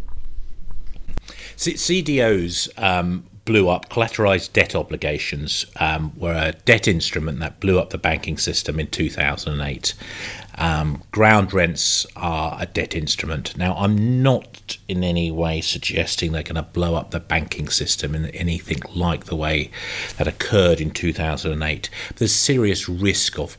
C- 1.55 1.73
CDOs 1.73 2.69
um, 2.81 3.23
blew 3.49 3.67
up. 3.67 3.89
Collateralized 3.89 4.53
debt 4.53 4.75
obligations 4.75 5.65
um, 5.79 6.13
were 6.15 6.35
a 6.35 6.51
debt 6.65 6.87
instrument 6.87 7.39
that 7.39 7.59
blew 7.59 7.79
up 7.79 7.89
the 7.89 7.97
banking 7.97 8.37
system 8.37 8.79
in 8.79 8.85
2008. 8.85 9.95
Um, 10.59 11.01
ground 11.09 11.51
rents 11.51 12.05
are 12.15 12.55
a 12.59 12.67
debt 12.67 12.93
instrument. 12.93 13.57
Now, 13.57 13.75
I'm 13.75 14.21
not 14.21 14.77
in 14.87 15.03
any 15.03 15.31
way 15.31 15.61
suggesting 15.61 16.31
they're 16.31 16.43
going 16.43 16.57
to 16.57 16.61
blow 16.61 16.93
up 16.93 17.09
the 17.09 17.19
banking 17.19 17.69
system 17.69 18.13
in 18.13 18.27
anything 18.27 18.81
like 18.93 19.25
the 19.25 19.35
way 19.35 19.71
that 20.19 20.27
occurred 20.27 20.79
in 20.79 20.91
2008. 20.91 21.89
There's 22.17 22.35
serious 22.35 22.87
risk 22.87 23.39
of 23.39 23.57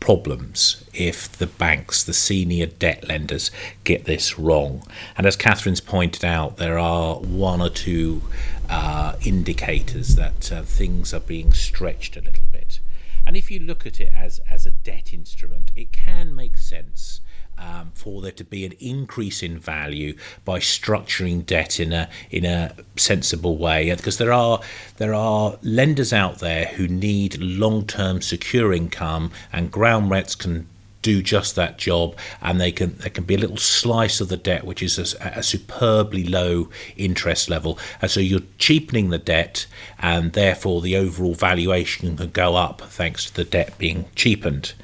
problems 0.00 0.84
if 0.92 1.30
the 1.30 1.46
banks, 1.46 2.02
the 2.02 2.12
senior 2.14 2.66
debt 2.66 3.06
lenders, 3.06 3.50
get 3.84 4.06
this 4.06 4.38
wrong. 4.38 4.82
And 5.16 5.26
as 5.26 5.36
Catherine's 5.36 5.80
pointed 5.80 6.24
out, 6.24 6.56
there 6.56 6.78
are 6.78 7.16
one 7.16 7.60
or 7.60 7.68
two 7.68 8.22
uh, 8.68 9.16
indicators 9.24 10.16
that 10.16 10.50
uh, 10.50 10.62
things 10.62 11.14
are 11.14 11.20
being 11.20 11.52
stretched 11.52 12.16
a 12.16 12.20
little 12.20 12.46
bit. 12.50 12.80
And 13.26 13.36
if 13.36 13.50
you 13.50 13.60
look 13.60 13.86
at 13.86 14.00
it 14.00 14.12
as, 14.16 14.40
as 14.50 14.66
a 14.66 14.70
debt 14.70 15.12
instrument, 15.12 15.70
it 15.76 15.92
can 15.92 16.34
make 16.34 16.56
sense 16.56 17.20
um, 17.60 17.92
for 17.94 18.22
there 18.22 18.32
to 18.32 18.44
be 18.44 18.64
an 18.64 18.72
increase 18.80 19.42
in 19.42 19.58
value 19.58 20.16
by 20.44 20.58
structuring 20.58 21.44
debt 21.44 21.78
in 21.78 21.92
a 21.92 22.08
in 22.30 22.44
a 22.44 22.74
sensible 22.96 23.56
way. 23.58 23.94
Because 23.94 24.18
there 24.18 24.32
are 24.32 24.60
there 24.96 25.14
are 25.14 25.58
lenders 25.62 26.12
out 26.12 26.38
there 26.38 26.66
who 26.66 26.88
need 26.88 27.40
long-term 27.40 28.22
secure 28.22 28.72
income 28.72 29.30
and 29.52 29.70
ground 29.70 30.10
rents 30.10 30.34
can 30.34 30.66
do 31.02 31.22
just 31.22 31.56
that 31.56 31.78
job 31.78 32.14
and 32.42 32.60
they 32.60 32.70
can 32.70 32.94
there 32.96 33.10
can 33.10 33.24
be 33.24 33.34
a 33.34 33.38
little 33.38 33.56
slice 33.56 34.20
of 34.20 34.28
the 34.28 34.36
debt 34.36 34.64
which 34.64 34.82
is 34.82 34.98
a, 34.98 35.32
a, 35.36 35.42
superbly 35.42 36.24
low 36.24 36.68
interest 36.96 37.48
level. 37.48 37.78
And 38.02 38.10
so 38.10 38.20
you're 38.20 38.40
cheapening 38.58 39.10
the 39.10 39.18
debt 39.18 39.66
and 39.98 40.32
therefore 40.32 40.82
the 40.82 40.96
overall 40.96 41.34
valuation 41.34 42.16
can 42.16 42.30
go 42.30 42.56
up 42.56 42.82
thanks 42.82 43.26
to 43.26 43.34
the 43.34 43.44
debt 43.44 43.76
being 43.78 44.06
cheapened. 44.14 44.74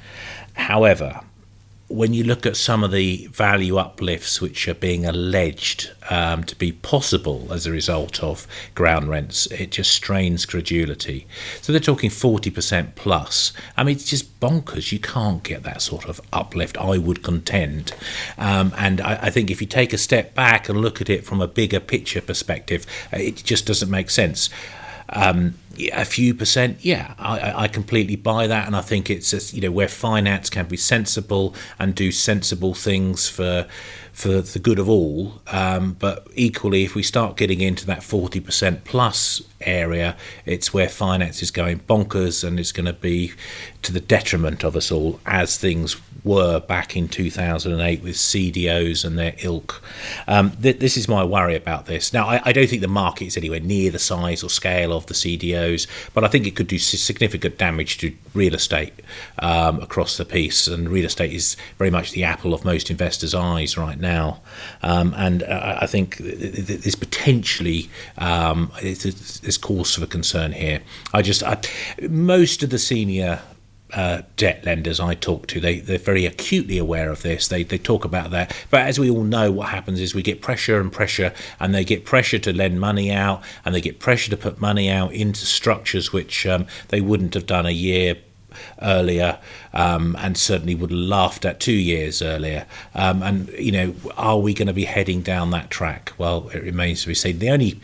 However 0.53 1.21
when 1.89 2.13
you 2.13 2.23
look 2.23 2.45
at 2.45 2.57
some 2.57 2.83
of 2.83 2.91
the 2.91 3.27
value 3.27 3.77
uplifts 3.77 4.41
which 4.41 4.67
are 4.67 4.73
being 4.73 5.05
alleged 5.05 5.91
um, 6.09 6.43
to 6.43 6.55
be 6.55 6.71
possible 6.73 7.47
as 7.49 7.65
a 7.65 7.71
result 7.71 8.21
of 8.21 8.45
ground 8.75 9.07
rents, 9.07 9.45
it 9.47 9.71
just 9.71 9.91
strains 9.91 10.45
credulity. 10.45 11.25
So 11.61 11.71
they're 11.71 11.79
talking 11.79 12.09
40% 12.09 12.95
plus. 12.95 13.53
I 13.77 13.85
mean, 13.85 13.95
it's 13.95 14.09
just 14.09 14.37
bonkers. 14.41 14.91
You 14.91 14.99
can't 14.99 15.43
get 15.43 15.63
that 15.63 15.81
sort 15.81 16.05
of 16.09 16.19
uplift, 16.33 16.77
I 16.77 16.97
would 16.97 17.23
contend. 17.23 17.93
Um, 18.37 18.73
and 18.77 18.99
I, 18.99 19.19
I, 19.23 19.29
think 19.29 19.49
if 19.49 19.61
you 19.61 19.67
take 19.67 19.93
a 19.93 19.97
step 19.97 20.35
back 20.35 20.67
and 20.67 20.81
look 20.81 20.99
at 20.99 21.09
it 21.09 21.25
from 21.25 21.39
a 21.39 21.47
bigger 21.47 21.79
picture 21.79 22.21
perspective, 22.21 22.85
it 23.13 23.37
just 23.37 23.65
doesn't 23.65 23.89
make 23.89 24.09
sense. 24.09 24.49
Um, 25.09 25.55
a 25.93 26.05
few 26.05 26.33
percent, 26.33 26.77
yeah, 26.81 27.13
I, 27.17 27.63
I 27.63 27.67
completely 27.67 28.15
buy 28.15 28.47
that, 28.47 28.67
and 28.67 28.75
I 28.75 28.81
think 28.81 29.09
it's 29.09 29.31
just, 29.31 29.53
you 29.53 29.61
know 29.61 29.71
where 29.71 29.87
finance 29.87 30.49
can 30.49 30.65
be 30.65 30.77
sensible 30.77 31.55
and 31.79 31.95
do 31.95 32.11
sensible 32.11 32.73
things 32.73 33.29
for 33.29 33.67
for 34.13 34.41
the 34.41 34.57
good 34.57 34.79
of 34.79 34.89
all. 34.89 35.41
Um, 35.47 35.95
but 35.99 36.27
equally, 36.33 36.83
if 36.83 36.95
we 36.95 37.03
start 37.03 37.37
getting 37.37 37.61
into 37.61 37.85
that 37.85 38.03
forty 38.03 38.39
percent 38.39 38.83
plus 38.83 39.41
area, 39.61 40.15
it's 40.45 40.73
where 40.73 40.89
finance 40.89 41.41
is 41.41 41.51
going 41.51 41.79
bonkers, 41.81 42.43
and 42.43 42.59
it's 42.59 42.71
going 42.71 42.85
to 42.85 42.93
be 42.93 43.33
to 43.83 43.91
the 43.91 43.99
detriment 43.99 44.63
of 44.63 44.75
us 44.75 44.91
all, 44.91 45.19
as 45.25 45.57
things 45.57 45.97
were 46.27 46.59
back 46.59 46.95
in 46.95 47.07
2008 47.07 48.03
with 48.03 48.15
CDOs 48.15 49.05
and 49.05 49.17
their 49.17 49.33
ilk. 49.39 49.81
Um, 50.27 50.51
th- 50.61 50.79
this 50.79 50.97
is 50.97 51.07
my 51.07 51.23
worry 51.23 51.55
about 51.55 51.85
this. 51.85 52.13
Now, 52.13 52.27
I, 52.27 52.41
I, 52.43 52.51
don't 52.51 52.69
think 52.69 52.81
the 52.81 52.87
market 52.87 53.25
is 53.25 53.37
anywhere 53.37 53.61
near 53.61 53.89
the 53.91 53.99
size 53.99 54.43
or 54.43 54.49
scale 54.49 54.91
of 54.91 55.05
the 55.05 55.13
CDOs, 55.67 55.87
but 56.13 56.23
I 56.23 56.27
think 56.27 56.47
it 56.47 56.55
could 56.55 56.67
do 56.67 56.77
significant 56.79 57.57
damage 57.57 57.97
to 57.99 58.13
real 58.33 58.55
estate 58.55 58.93
um, 59.39 59.81
across 59.81 60.17
the 60.17 60.25
piece. 60.25 60.67
And 60.67 60.89
real 60.89 61.05
estate 61.05 61.33
is 61.33 61.57
very 61.77 61.89
much 61.89 62.11
the 62.11 62.23
apple 62.23 62.53
of 62.53 62.65
most 62.65 62.89
investors' 62.89 63.33
eyes 63.33 63.77
right 63.77 63.99
now. 63.99 64.41
Um, 64.81 65.13
and 65.17 65.43
uh, 65.43 65.77
I 65.81 65.87
think 65.87 66.17
there's 66.17 66.95
potentially 66.95 67.89
um, 68.17 68.71
there's 68.81 69.57
cause 69.57 69.95
for 69.95 70.05
concern 70.05 70.51
here. 70.51 70.81
I 71.13 71.21
just 71.21 71.43
I, 71.43 71.59
most 72.09 72.63
of 72.63 72.69
the 72.69 72.79
senior 72.79 73.41
uh, 73.93 74.21
debt 74.35 74.65
lenders 74.65 74.99
I 74.99 75.13
talk 75.15 75.47
to, 75.47 75.59
they, 75.59 75.79
they're 75.79 75.97
very 75.97 76.25
acutely 76.25 76.77
aware 76.77 77.09
of 77.09 77.21
this. 77.21 77.47
They, 77.47 77.63
they 77.63 77.77
talk 77.77 78.03
about 78.03 78.31
that. 78.31 78.55
But 78.69 78.81
as 78.81 78.99
we 78.99 79.09
all 79.09 79.23
know, 79.23 79.51
what 79.51 79.69
happens 79.69 79.99
is 79.99 80.13
we 80.13 80.23
get 80.23 80.41
pressure 80.41 80.79
and 80.79 80.91
pressure, 80.91 81.33
and 81.59 81.73
they 81.73 81.85
get 81.85 82.05
pressure 82.05 82.39
to 82.39 82.53
lend 82.53 82.79
money 82.79 83.11
out, 83.11 83.41
and 83.63 83.73
they 83.73 83.81
get 83.81 83.99
pressure 83.99 84.29
to 84.31 84.37
put 84.37 84.59
money 84.59 84.89
out 84.89 85.13
into 85.13 85.45
structures 85.45 86.11
which 86.11 86.45
um, 86.45 86.67
they 86.89 87.01
wouldn't 87.01 87.33
have 87.33 87.45
done 87.45 87.65
a 87.65 87.71
year 87.71 88.15
earlier, 88.81 89.39
um, 89.73 90.15
and 90.19 90.37
certainly 90.37 90.75
would 90.75 90.91
have 90.91 90.99
laughed 90.99 91.45
at 91.45 91.59
two 91.59 91.71
years 91.71 92.21
earlier. 92.21 92.65
Um, 92.95 93.23
and 93.23 93.49
you 93.49 93.71
know, 93.71 93.95
are 94.17 94.39
we 94.39 94.53
going 94.53 94.67
to 94.67 94.73
be 94.73 94.85
heading 94.85 95.21
down 95.21 95.51
that 95.51 95.69
track? 95.69 96.13
Well, 96.17 96.49
it 96.53 96.63
remains 96.63 97.01
to 97.01 97.07
be 97.07 97.15
seen. 97.15 97.39
The 97.39 97.49
only 97.49 97.79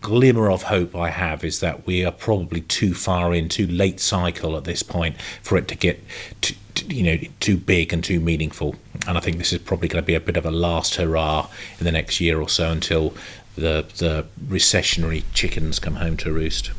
glimmer 0.00 0.50
of 0.50 0.64
hope 0.64 0.94
I 0.94 1.10
have 1.10 1.44
is 1.44 1.60
that 1.60 1.86
we 1.86 2.04
are 2.04 2.12
probably 2.12 2.60
too 2.62 2.94
far 2.94 3.34
in, 3.34 3.48
too 3.48 3.66
late 3.66 4.00
cycle 4.00 4.56
at 4.56 4.64
this 4.64 4.82
point 4.82 5.20
for 5.42 5.56
it 5.58 5.68
to 5.68 5.76
get. 5.76 6.02
To, 6.42 6.54
you 6.86 7.02
know, 7.02 7.18
too 7.40 7.56
big 7.56 7.92
and 7.92 8.04
too 8.04 8.20
meaningful, 8.20 8.76
and 9.08 9.18
I 9.18 9.20
think 9.20 9.38
this 9.38 9.52
is 9.52 9.58
probably 9.58 9.88
going 9.88 10.00
to 10.00 10.06
be 10.06 10.14
a 10.14 10.20
bit 10.20 10.36
of 10.36 10.46
a 10.46 10.50
last 10.52 10.94
hurrah 10.94 11.48
in 11.80 11.84
the 11.84 11.90
next 11.90 12.20
year 12.20 12.40
or 12.40 12.48
so 12.48 12.70
until 12.70 13.14
the 13.56 13.84
the 13.96 14.26
recessionary 14.46 15.24
chickens 15.34 15.80
come 15.80 15.96
home 15.96 16.16
to 16.18 16.32
roost. 16.32 16.70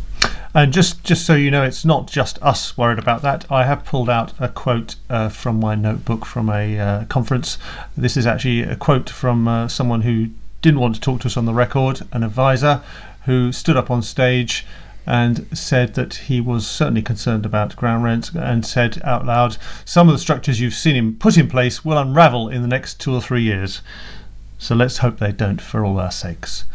And 0.56 0.74
just, 0.74 1.03
just 1.03 1.27
so 1.27 1.36
you 1.36 1.51
know, 1.51 1.63
it's 1.63 1.86
not 1.86 2.08
just 2.08 2.41
us 2.41 2.75
worried 2.75 2.98
about 2.98 3.22
that. 3.22 3.46
I 3.51 3.65
have 3.65 3.86
pulled 3.86 4.10
out 4.10 4.34
a 4.39 4.50
quote 4.50 4.96
uh, 5.08 5.29
from 5.29 5.60
my 5.60 5.75
notebook 5.75 6.25
from 6.25 6.50
a 6.50 6.79
uh, 6.79 7.06
conference. 7.06 7.60
This 7.96 8.18
is 8.18 8.25
actually 8.25 8.63
a 8.63 8.75
quote 8.75 9.12
from 9.12 9.48
uh, 9.48 9.68
someone 9.68 10.01
who 10.01 10.29
didn't 10.63 10.79
want 10.79 10.96
to 10.96 11.01
talk 11.01 11.22
to 11.22 11.27
us 11.27 11.38
on 11.38 11.46
the 11.46 11.53
record, 11.53 12.01
an 12.12 12.24
advisor 12.24 12.82
who 13.25 13.51
stood 13.51 13.77
up 13.77 13.91
on 13.91 14.01
stage 14.01 14.65
and 15.06 15.46
said 15.53 15.94
that 15.94 16.15
he 16.15 16.41
was 16.41 16.65
certainly 16.68 17.03
concerned 17.03 17.46
about 17.46 17.75
ground 17.75 18.03
rents 18.03 18.32
and 18.34 18.65
said 18.65 19.00
out 19.03 19.27
loud, 19.27 19.58
Some 19.86 20.10
of 20.10 20.13
the 20.13 20.20
structures 20.20 20.60
you've 20.60 20.74
seen 20.74 20.96
him 20.96 21.15
put 21.15 21.38
in 21.38 21.48
place 21.48 21.86
will 21.86 21.98
unravel 21.98 22.50
in 22.50 22.63
the 22.63 22.68
next 22.68 23.00
two 23.00 23.13
or 23.13 23.22
three 23.22 23.44
years. 23.44 23.82
So 24.58 24.74
let's 24.74 24.98
hope 24.98 25.20
they 25.20 25.32
don't 25.32 25.62
for 25.62 25.86
all 25.86 26.00
our 26.00 26.12
sakes. 26.12 26.65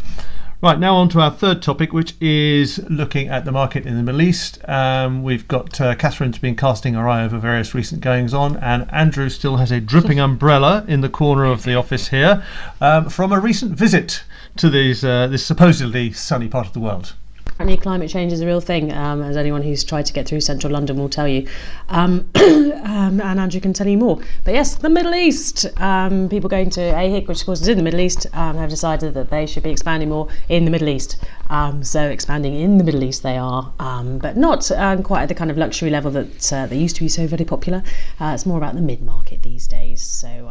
Right, 0.65 0.79
now 0.79 0.97
on 0.97 1.11
to 1.11 1.21
our 1.21 1.31
third 1.31 1.61
topic, 1.61 1.93
which 1.93 2.15
is 2.23 2.83
looking 2.89 3.29
at 3.29 3.45
the 3.45 3.53
market 3.53 3.85
in 3.85 3.97
the 3.97 4.03
Middle 4.03 4.23
East. 4.23 4.67
Um, 4.67 5.23
we've 5.23 5.47
got 5.47 5.79
uh, 5.79 5.95
Catherine's 5.95 6.39
been 6.39 6.57
casting 6.57 6.95
her 6.95 7.07
eye 7.07 7.23
over 7.23 7.37
various 7.37 7.75
recent 7.75 8.01
goings 8.01 8.33
on, 8.33 8.57
and 8.57 8.91
Andrew 8.91 9.29
still 9.29 9.59
has 9.59 9.71
a 9.71 9.79
dripping 9.79 10.19
umbrella 10.19 10.83
in 10.89 11.03
the 11.03 11.11
corner 11.11 11.45
of 11.45 11.65
the 11.65 11.75
office 11.75 12.09
here 12.09 12.43
um, 12.81 13.11
from 13.11 13.31
a 13.31 13.39
recent 13.39 13.73
visit 13.73 14.25
to 14.57 14.71
these, 14.71 15.05
uh, 15.05 15.27
this 15.27 15.45
supposedly 15.45 16.13
sunny 16.13 16.49
part 16.49 16.67
of 16.67 16.73
the 16.73 16.81
world. 16.81 17.13
Apparently, 17.55 17.81
climate 17.81 18.11
change 18.11 18.33
is 18.33 18.41
a 18.41 18.47
real 18.47 18.61
thing, 18.61 18.93
um, 18.93 19.23
as 19.23 19.37
anyone 19.37 19.63
who's 19.63 19.85
tried 19.85 20.05
to 20.07 20.13
get 20.13 20.27
through 20.27 20.41
central 20.41 20.73
London 20.73 20.97
will 20.97 21.09
tell 21.09 21.29
you. 21.29 21.47
Um, 21.89 22.29
um, 22.35 23.21
and 23.21 23.39
Andrew 23.39 23.61
can 23.61 23.73
tell 23.73 23.87
you 23.87 23.97
more. 23.97 24.19
But 24.43 24.55
yes, 24.55 24.75
the 24.75 24.89
Middle 24.89 25.15
East. 25.15 25.67
Um, 25.81 26.29
people 26.29 26.51
going 26.51 26.69
to 26.71 26.81
AHIC, 26.81 27.29
which 27.29 27.43
of 27.43 27.47
course 27.47 27.61
is 27.61 27.69
in 27.69 27.77
the 27.77 27.85
Middle 27.85 28.01
East, 28.01 28.27
um, 28.33 28.57
have 28.57 28.71
decided 28.71 29.15
that 29.15 29.31
they 29.31 29.47
should 29.47 29.63
be 29.63 29.71
expanding 29.71 30.09
more 30.09 30.27
in 30.49 30.65
the 30.65 30.71
Middle 30.73 30.89
East. 30.89 31.17
Um, 31.49 31.85
so, 31.85 32.03
expanding 32.03 32.55
in 32.55 32.77
the 32.77 32.83
Middle 32.83 33.05
East 33.05 33.23
they 33.23 33.39
are, 33.39 33.73
but 33.79 34.37
not 34.37 34.69
quite 35.05 35.23
at 35.23 35.29
the 35.29 35.35
kind 35.37 35.53
of 35.53 35.57
luxury 35.57 35.91
level 35.91 36.11
that 36.11 36.53
uh, 36.53 36.67
they 36.67 36.77
used 36.77 36.97
to 36.97 37.03
be 37.03 37.09
so 37.09 37.29
very 37.29 37.45
popular. 37.45 37.85
Uh, 38.21 38.33
it's 38.35 38.47
more 38.47 38.59
about 38.59 38.75
the 38.75 38.81
mid 38.81 39.01
market 39.01 39.45
these 39.45 39.69
days. 39.69 40.03
So, 40.03 40.51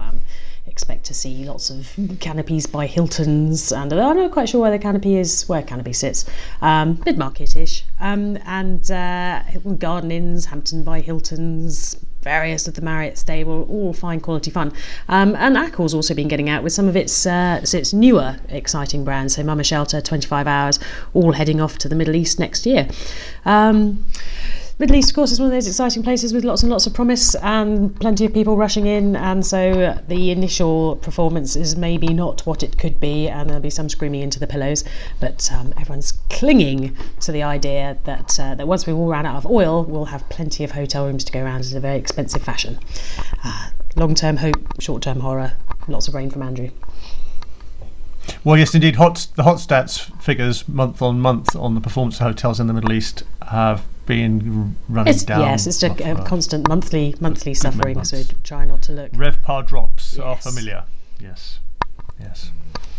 expect 0.67 1.05
to 1.05 1.13
see 1.13 1.43
lots 1.43 1.69
of 1.69 1.95
canopies 2.19 2.65
by 2.65 2.87
Hilton's, 2.87 3.71
and 3.71 3.91
I'm 3.93 4.17
not 4.17 4.31
quite 4.31 4.49
sure 4.49 4.61
where 4.61 4.71
the 4.71 4.79
canopy 4.79 5.17
is, 5.17 5.43
where 5.47 5.61
canopy 5.61 5.93
sits, 5.93 6.25
um, 6.61 7.01
mid 7.05 7.17
market 7.17 7.55
ish, 7.55 7.83
um, 7.99 8.37
and 8.45 8.89
uh, 8.89 9.41
Hilton 9.43 9.77
Garden 9.77 10.11
Inns, 10.11 10.45
Hampton 10.45 10.83
by 10.83 11.01
Hilton's. 11.01 11.95
Various 12.23 12.69
of 12.69 12.75
the 12.75 12.81
Marriott 12.81 13.17
stable, 13.17 13.67
all 13.69 13.91
fine 13.91 14.21
quality 14.21 14.49
fun, 14.49 14.71
um, 15.09 15.35
and 15.35 15.57
Accor's 15.57 15.93
also 15.93 16.13
been 16.13 16.29
getting 16.29 16.47
out 16.47 16.63
with 16.63 16.71
some 16.71 16.87
of 16.87 16.95
its 16.95 17.25
uh, 17.25 17.59
its 17.61 17.91
newer 17.91 18.37
exciting 18.47 19.03
brands. 19.03 19.35
So 19.35 19.43
Mama 19.43 19.65
Shelter, 19.65 19.99
25 19.99 20.47
Hours, 20.47 20.79
all 21.13 21.33
heading 21.33 21.59
off 21.59 21.77
to 21.79 21.89
the 21.89 21.95
Middle 21.95 22.15
East 22.15 22.39
next 22.39 22.65
year. 22.65 22.87
Um, 23.43 24.05
Middle 24.79 24.95
East, 24.95 25.11
of 25.11 25.15
course, 25.15 25.31
is 25.31 25.39
one 25.39 25.45
of 25.45 25.51
those 25.51 25.67
exciting 25.67 26.01
places 26.01 26.33
with 26.33 26.43
lots 26.43 26.63
and 26.63 26.71
lots 26.71 26.87
of 26.87 26.95
promise 26.95 27.35
and 27.35 27.95
plenty 27.99 28.25
of 28.25 28.33
people 28.33 28.57
rushing 28.57 28.87
in, 28.87 29.15
and 29.15 29.45
so 29.45 30.01
the 30.07 30.31
initial 30.31 30.95
performance 30.95 31.55
is 31.55 31.75
maybe 31.75 32.07
not 32.07 32.43
what 32.47 32.63
it 32.63 32.79
could 32.79 32.99
be, 32.99 33.29
and 33.29 33.47
there'll 33.47 33.61
be 33.61 33.69
some 33.69 33.87
screaming 33.87 34.21
into 34.21 34.39
the 34.39 34.47
pillows. 34.47 34.83
But 35.19 35.47
um, 35.53 35.75
everyone's 35.77 36.13
clinging 36.31 36.97
to 37.19 37.31
the 37.31 37.43
idea 37.43 37.99
that 38.05 38.39
uh, 38.39 38.55
that 38.55 38.67
once 38.67 38.87
we've 38.87 38.95
all 38.95 39.09
run 39.09 39.27
out 39.27 39.35
of 39.35 39.45
oil, 39.45 39.83
we'll 39.83 40.05
have 40.05 40.27
plenty 40.29 40.63
of 40.63 40.71
hotel 40.71 41.05
rooms 41.05 41.23
to 41.25 41.31
go 41.31 41.43
around 41.43 41.65
in 41.69 41.77
a 41.77 41.79
very 41.79 41.97
expensive 41.97 42.41
fashion. 42.41 42.79
Uh, 43.43 43.69
long-term 43.95 44.37
hope, 44.37 44.81
short-term 44.81 45.19
horror. 45.19 45.53
Lots 45.87 46.07
of 46.07 46.15
rain 46.15 46.31
from 46.31 46.41
Andrew. 46.41 46.71
Well, 48.43 48.57
yes, 48.57 48.73
indeed. 48.73 48.95
Hot 48.95 49.27
the 49.35 49.43
HotStats 49.43 50.19
figures 50.19 50.67
month 50.67 51.01
on 51.03 51.19
month 51.19 51.55
on 51.55 51.75
the 51.75 51.81
performance 51.81 52.15
of 52.15 52.21
hotels 52.21 52.59
in 52.59 52.65
the 52.65 52.73
Middle 52.73 52.91
East 52.91 53.23
have 53.47 53.85
been 54.05 54.75
running 54.89 55.13
It's, 55.13 55.23
down. 55.23 55.41
yes, 55.41 55.67
it's 55.67 55.83
a, 55.83 55.91
a 55.91 56.23
constant 56.25 56.67
monthly 56.67 57.15
monthly 57.19 57.53
suffering. 57.53 58.03
So 58.03 58.17
months. 58.17 58.33
try 58.43 58.65
not 58.65 58.81
to 58.83 58.91
look. 58.93 59.11
RevPAR 59.11 59.65
drops 59.67 60.17
are 60.19 60.35
familiar. 60.37 60.83
Yes, 61.19 61.59
yes. 62.19 62.51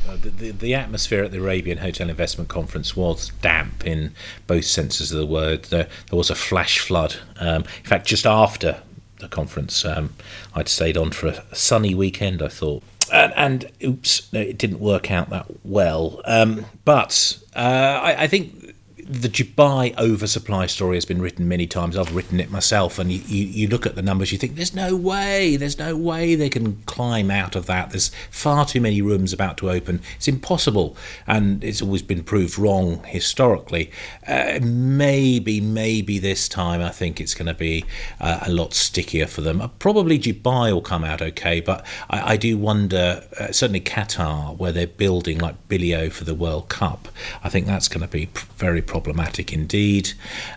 Uh, 0.07 0.17
the, 0.17 0.29
the, 0.29 0.51
the 0.51 0.75
atmosphere 0.75 1.25
at 1.25 1.31
the 1.31 1.39
Arabian 1.39 1.79
Hotel 1.79 2.11
Investment 2.11 2.51
Conference 2.51 2.95
was 2.95 3.31
damp 3.41 3.87
in 3.87 4.13
both 4.47 4.67
senses 4.67 5.11
of 5.13 5.19
the 5.19 5.27
word. 5.27 5.65
There, 5.65 5.89
there 6.11 6.17
was 6.17 6.29
a 6.29 6.35
flash 6.35 6.79
flood. 6.79 7.17
Um, 7.41 7.63
in 7.63 7.85
fact, 7.85 8.07
just 8.07 8.27
after 8.27 8.83
the 9.21 9.29
conference, 9.29 9.83
um, 9.85 10.13
I'd 10.55 10.69
stayed 10.69 10.99
on 10.99 11.11
for 11.13 11.29
a 11.29 11.55
sunny 11.55 11.95
weekend, 11.95 12.43
I 12.43 12.49
thought. 12.49 12.83
And, 13.11 13.33
and 13.35 13.71
oops, 13.83 14.31
no, 14.33 14.41
it 14.41 14.59
didn't 14.59 14.81
work 14.81 15.11
out 15.11 15.31
that 15.31 15.47
well. 15.65 16.21
Um, 16.27 16.67
but 16.85 17.39
uh, 17.57 17.59
I, 17.59 18.25
I 18.25 18.27
think 18.27 18.64
the 19.07 19.29
Dubai 19.29 19.97
oversupply 19.99 20.67
story 20.67 20.97
has 20.97 21.05
been 21.05 21.21
written 21.21 21.47
many 21.47 21.67
times. 21.67 21.97
I've 21.97 22.15
written 22.15 22.41
it 22.41 22.51
myself, 22.51 22.99
and 22.99 23.13
you, 23.13 23.21
you, 23.27 23.45
you 23.45 23.69
look 23.69 23.87
at 23.87 23.97
the 23.97 24.03
numbers, 24.03 24.33
you 24.33 24.39
think 24.39 24.57
there's 24.57 24.75
no 24.75 24.97
way, 24.97 25.57
there's 25.57 25.79
no 25.79 25.97
way 25.97 26.35
they 26.35 26.49
can 26.49 26.77
climb 26.87 27.31
out 27.31 27.55
of 27.55 27.67
that. 27.67 27.91
There's 27.91 28.11
far 28.31 28.65
too 28.65 28.81
many 28.81 29.03
rooms 29.03 29.33
about 29.33 29.59
to 29.59 29.71
open. 29.71 30.01
It's 30.17 30.29
impossible, 30.29 30.97
and 31.27 31.63
it's 31.63 31.83
always 31.83 32.03
been 32.03 32.23
proved 32.23 32.59
wrong 32.59 33.03
historically. 33.05 33.91
Uh, 34.27 34.61
maybe, 34.63 35.61
maybe 35.61 36.19
this 36.19 36.49
time 36.49 36.81
I 36.81 36.91
think 36.91 37.21
it's 37.21 37.35
going 37.35 37.47
to 37.47 37.55
be 37.55 37.85
uh, 38.21 38.41
a 38.43 38.51
lot 38.51 38.75
stickier 38.75 39.27
for 39.27 39.43
them. 39.43 39.61
Uh, 39.61 39.69
probably 39.69 40.19
Dubai 40.19 40.73
will 40.73 40.81
come 40.81 41.05
out 41.05 41.21
okay, 41.21 41.61
but 41.61 41.85
I, 42.09 42.35
I 42.35 42.37
do 42.37 42.57
wonder, 42.57 43.25
uh, 43.39 43.53
certainly 43.53 43.81
Qatar, 43.81 44.57
where 44.57 44.73
they're 44.73 44.87
building 44.87 45.39
like 45.39 45.69
Bilio 45.69 46.11
for 46.11 46.25
the 46.25 46.35
World 46.35 46.69
Cup, 46.69 47.09
I 47.43 47.49
think 47.49 47.67
that's 47.67 47.89
going 47.89 48.03
to 48.03 48.09
be 48.09 48.29
very 48.57 48.83
problematic 48.95 49.53
indeed. 49.53 50.13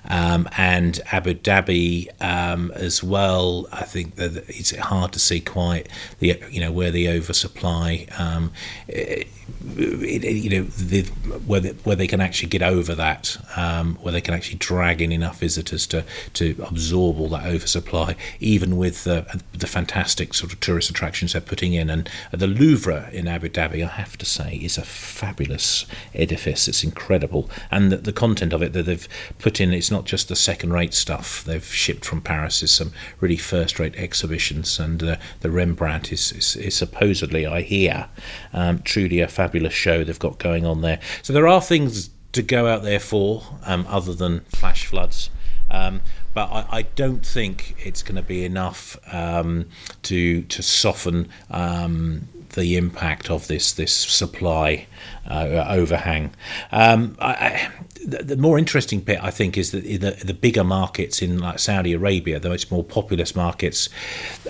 Um, 0.08 0.48
and 0.56 1.02
Abu 1.12 1.34
Dhabi 1.34 2.10
um, 2.22 2.72
as 2.76 3.04
well, 3.04 3.68
I 3.72 3.84
think 3.84 4.16
that 4.16 4.32
it's 4.48 4.76
hard 4.76 5.12
to 5.14 5.20
see 5.20 5.40
quite 5.40 5.90
the 6.20 6.40
you 6.52 6.62
know 6.62 6.72
where 6.72 6.92
the 6.92 7.10
oversupply. 7.10 8.06
Um, 8.20 8.52
it, 8.88 10.24
it, 10.24 10.36
you 10.36 10.50
know 10.50 10.64
the, 10.64 11.04
where 11.46 11.60
they, 11.60 11.70
where 11.70 11.96
they 11.96 12.08
can 12.08 12.22
actually 12.22 12.50
get 12.50 12.62
over 12.62 12.94
that, 12.96 13.38
um, 13.56 13.96
where 14.02 14.12
they 14.12 14.22
can 14.22 14.34
actually 14.34 14.58
drag 14.58 15.02
in 15.02 15.12
enough 15.12 15.40
visitors 15.40 15.88
to 15.88 16.04
to 16.34 16.56
absorb 16.68 17.20
all 17.20 17.30
that 17.30 17.46
oversupply, 17.46 18.16
even 18.40 18.78
with 18.78 19.04
the 19.04 19.42
the 19.54 19.68
fantastic 19.68 20.34
sort 20.34 20.54
of 20.54 20.60
tourist 20.60 20.90
attractions 20.90 21.34
they're 21.34 21.42
putting 21.42 21.74
in. 21.74 21.90
And 21.90 22.10
the 22.32 22.48
Louvre 22.48 23.10
in 23.12 23.28
Abu 23.28 23.50
Dhabi, 23.50 23.84
I 23.84 23.88
have 23.88 24.18
to 24.18 24.26
say, 24.26 24.56
is 24.58 24.78
a 24.78 24.84
fabulous 24.84 25.86
edifice. 26.14 26.68
It's 26.68 26.84
incredible, 26.84 27.50
and 27.72 27.92
the, 27.92 27.98
the 27.98 28.14
content 28.28 28.54
of 28.54 28.62
it 28.62 28.74
that 28.74 28.86
they've 28.86 29.08
put 29.40 29.62
in, 29.62 29.74
it's 29.74 29.92
not 29.92 30.06
just 30.12 30.28
the 30.28 30.36
second-rate 30.36 30.94
stuff 30.94 31.44
they've 31.46 31.74
shipped 31.84 32.06
from 32.06 32.22
Paris. 32.22 32.64
Is 32.64 32.72
some 32.72 32.92
really 33.22 33.38
first-rate 33.38 33.96
exhibitions, 33.96 34.80
and 34.80 35.02
uh, 35.04 35.16
the 35.40 35.50
Rembrandt 35.50 36.12
is, 36.12 36.32
is, 36.32 36.56
is 36.56 36.76
supposedly, 36.76 37.46
I 37.46 37.62
hear, 37.62 38.10
um, 38.54 38.82
truly 38.84 39.22
a 39.22 39.28
fabulous 39.28 39.74
show 39.74 40.04
they've 40.04 40.28
got 40.28 40.40
going 40.40 40.66
on 40.66 40.82
there. 40.82 41.00
So 41.22 41.34
there 41.34 41.48
are 41.48 41.62
things 41.62 42.10
to 42.34 42.42
go 42.42 42.68
out 42.68 42.84
there 42.84 43.00
for, 43.00 43.44
um, 43.66 43.86
other 43.88 44.14
than 44.14 44.42
flash 44.60 44.86
floods. 44.86 45.30
Um, 45.70 46.02
but 46.34 46.50
I, 46.52 46.80
I 46.80 46.82
don't 46.82 47.26
think 47.26 47.76
it's 47.88 48.04
going 48.04 48.16
to 48.16 48.28
be 48.28 48.46
enough 48.46 48.98
um, 49.14 49.66
to 50.04 50.44
to 50.44 50.62
soften 50.62 51.30
um, 51.50 52.28
the 52.54 52.78
impact 52.78 53.30
of 53.30 53.48
this 53.48 53.74
this 53.74 53.94
supply 53.94 54.88
uh, 55.30 55.66
overhang. 55.70 56.34
Um, 56.72 57.16
I, 57.20 57.32
I, 57.32 57.72
the, 58.06 58.24
the 58.24 58.38
more 58.38 58.58
interesting 58.58 59.02
bit, 59.02 59.22
I 59.22 59.32
think, 59.32 59.58
is 59.58 59.72
that 59.72 59.84
the, 59.84 60.12
the 60.26 60.34
bigger 60.34 60.64
markets 60.64 61.22
in 61.22 61.40
like 61.40 61.60
Saudi 61.60 61.94
Arabia, 61.94 62.40
the 62.40 62.50
much 62.50 62.72
more 62.72 62.84
populous 62.84 63.36
markets. 63.36 63.90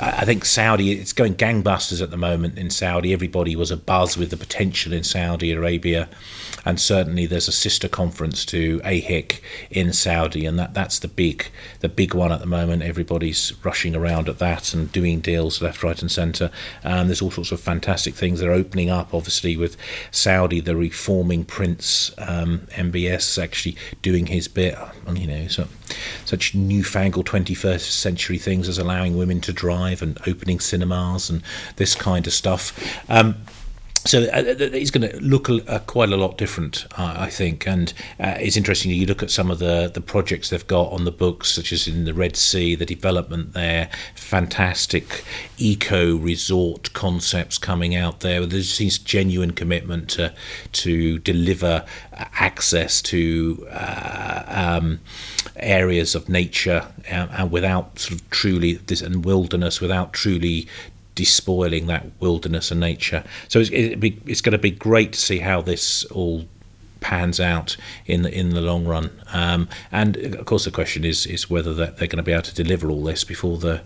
I, 0.02 0.10
I 0.10 0.26
think 0.26 0.46
Saudi 0.46 0.92
it's 0.94 1.14
going 1.14 1.36
gangbusters 1.36 2.02
at 2.02 2.12
the 2.12 2.18
moment 2.18 2.58
in 2.58 2.70
Saudi. 2.70 3.14
Everybody 3.14 3.56
was 3.56 3.72
a 3.72 3.78
buzz 3.78 4.18
with 4.18 4.30
the 4.30 4.38
potential 4.38 4.94
in 4.94 5.04
Saudi 5.04 5.52
Arabia, 5.52 6.08
and 6.66 6.80
certainly 6.80 7.26
there's 7.26 7.48
a 7.48 7.52
sister 7.52 7.88
conference 7.88 8.46
to 8.46 8.80
AHIC 8.84 9.42
in 9.72 9.94
Saudi, 9.94 10.46
and 10.46 10.58
that 10.60 10.74
that's 10.74 11.00
the 11.00 11.08
big 11.08 11.50
the 11.80 11.90
big 11.90 12.14
one 12.14 12.32
at 12.32 12.40
the 12.40 12.46
moment. 12.46 12.84
Everybody's 12.84 13.54
rushing 13.64 13.96
around 13.96 14.30
at 14.30 14.40
that 14.40 14.74
and 14.74 14.92
doing 14.92 15.20
deals 15.20 15.62
left, 15.62 15.84
right, 15.84 16.00
and 16.02 16.12
centre. 16.12 16.52
And 16.84 17.10
there's 17.10 17.22
all 17.22 17.32
sorts 17.32 17.52
of 17.52 17.60
fantastic 17.60 18.14
things 18.14 18.40
that 18.40 18.48
are 18.48 18.54
opening 18.54 18.90
up. 18.90 19.14
Obviously, 19.14 19.58
with 19.58 19.78
Saudi, 20.12 20.47
the 20.48 20.76
reforming 20.76 21.46
prince 21.46 22.12
um, 22.18 22.62
MBS 22.72 23.42
actually 23.42 23.76
doing 24.02 24.28
his 24.28 24.48
bit. 24.48 24.78
And, 25.06 25.18
you 25.18 25.28
know, 25.28 25.48
so 25.48 25.68
such 26.26 26.56
newfangled 26.56 27.28
21st 27.28 27.92
century 27.92 28.38
things 28.38 28.68
as 28.68 28.78
allowing 28.78 29.18
women 29.18 29.42
to 29.42 29.54
drive 29.54 30.02
and 30.02 30.20
opening 30.26 30.60
cinemas 30.60 31.30
and 31.30 31.42
this 31.76 31.96
kind 31.96 32.26
of 32.28 32.34
stuff. 32.34 32.74
Um, 33.10 33.36
so 34.08 34.24
uh, 34.24 34.44
it's 34.46 34.92
going 34.92 35.10
to 35.10 35.20
look 35.20 35.50
quite 35.86 36.10
a 36.10 36.18
lot 36.18 36.38
different, 36.38 36.86
I 36.98 37.30
think. 37.30 37.68
And 37.68 37.94
uh, 38.20 38.36
it's 38.40 38.56
interesting. 38.56 38.92
You 38.92 39.06
look 39.06 39.22
at 39.22 39.30
some 39.30 39.52
of 39.52 39.60
the 39.60 39.92
the 39.94 40.02
projects 40.02 40.50
they've 40.50 40.66
got 40.66 40.92
on 40.92 41.06
the 41.06 41.12
books, 41.12 41.52
such 41.54 41.72
as 41.72 41.88
in 41.88 42.06
the 42.06 42.14
Red 42.14 42.36
Sea, 42.38 42.76
the 42.76 42.86
development 42.86 43.54
there, 43.54 43.90
fantastic 44.16 45.24
eco 45.58 46.16
resort 46.16 46.94
concepts 46.94 47.58
coming 47.58 47.96
out 47.96 48.22
there. 48.22 48.46
There 48.46 48.62
seems 48.62 48.98
genuine 48.98 49.52
commitment 49.52 50.10
to 50.12 50.34
to 50.74 51.20
deliver 51.20 51.86
access 52.14 53.02
to 53.04 53.68
uh, 53.72 54.44
um, 54.48 55.00
areas 55.58 56.16
of 56.16 56.30
nature 56.30 56.88
uh, 57.12 57.28
and 57.32 57.52
without 57.52 58.00
sort 58.00 58.22
of 58.22 58.30
truly 58.30 58.74
this 58.74 59.02
and 59.02 59.26
wilderness 59.26 59.82
without 59.82 60.14
truly 60.14 60.68
despoiling 61.18 61.88
that 61.88 62.06
wilderness 62.20 62.70
and 62.70 62.80
nature. 62.80 63.24
So 63.48 63.60
it's, 63.60 63.72
it's 63.72 64.42
going 64.42 64.52
to 64.54 64.58
be 64.60 64.72
great 64.72 65.14
to 65.14 65.20
see 65.20 65.40
how 65.40 65.62
this 65.62 66.06
all 66.06 66.46
pans 67.00 67.40
out 67.40 67.78
in 68.06 68.22
the 68.24 68.34
in 68.34 68.52
the 68.52 68.62
long 68.62 68.86
run. 68.86 69.12
Um, 69.34 69.68
and 69.92 70.18
of 70.18 70.46
course, 70.46 70.66
the 70.66 70.72
question 70.72 71.04
is 71.04 71.26
is 71.26 71.50
whether 71.50 71.74
that 71.74 71.98
they're 71.98 72.08
going 72.08 72.18
to 72.18 72.24
be 72.24 72.32
able 72.32 72.44
to 72.44 72.54
deliver 72.54 72.90
all 72.90 73.04
this 73.04 73.24
before 73.24 73.58
the 73.58 73.82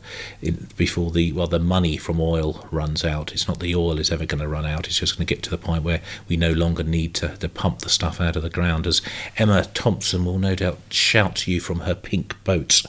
before 0.78 1.12
the 1.12 1.32
well 1.32 1.48
the 1.48 1.60
money 1.60 1.98
from 1.98 2.20
oil 2.20 2.68
runs 2.72 3.04
out. 3.04 3.32
It's 3.32 3.48
not 3.48 3.60
the 3.60 3.76
oil 3.76 4.00
is 4.00 4.12
ever 4.12 4.26
going 4.26 4.42
to 4.42 4.48
run 4.48 4.66
out. 4.66 4.88
It's 4.88 5.00
just 5.00 5.18
going 5.18 5.26
to 5.26 5.34
get 5.34 5.44
to 5.44 5.50
the 5.50 5.58
point 5.58 5.84
where 5.84 6.02
we 6.28 6.38
no 6.38 6.52
longer 6.52 6.84
need 6.84 7.14
to, 7.16 7.38
to 7.38 7.50
pump 7.50 7.80
the 7.80 7.90
stuff 7.90 8.20
out 8.22 8.36
of 8.36 8.44
the 8.44 8.50
ground. 8.50 8.88
As 8.88 9.02
Emma 9.38 9.66
Thompson 9.74 10.26
will 10.26 10.40
no 10.40 10.56
doubt 10.56 10.80
shout 10.90 11.36
to 11.38 11.52
you 11.52 11.60
from 11.60 11.82
her 11.82 11.96
pink 11.96 12.42
boat 12.44 12.84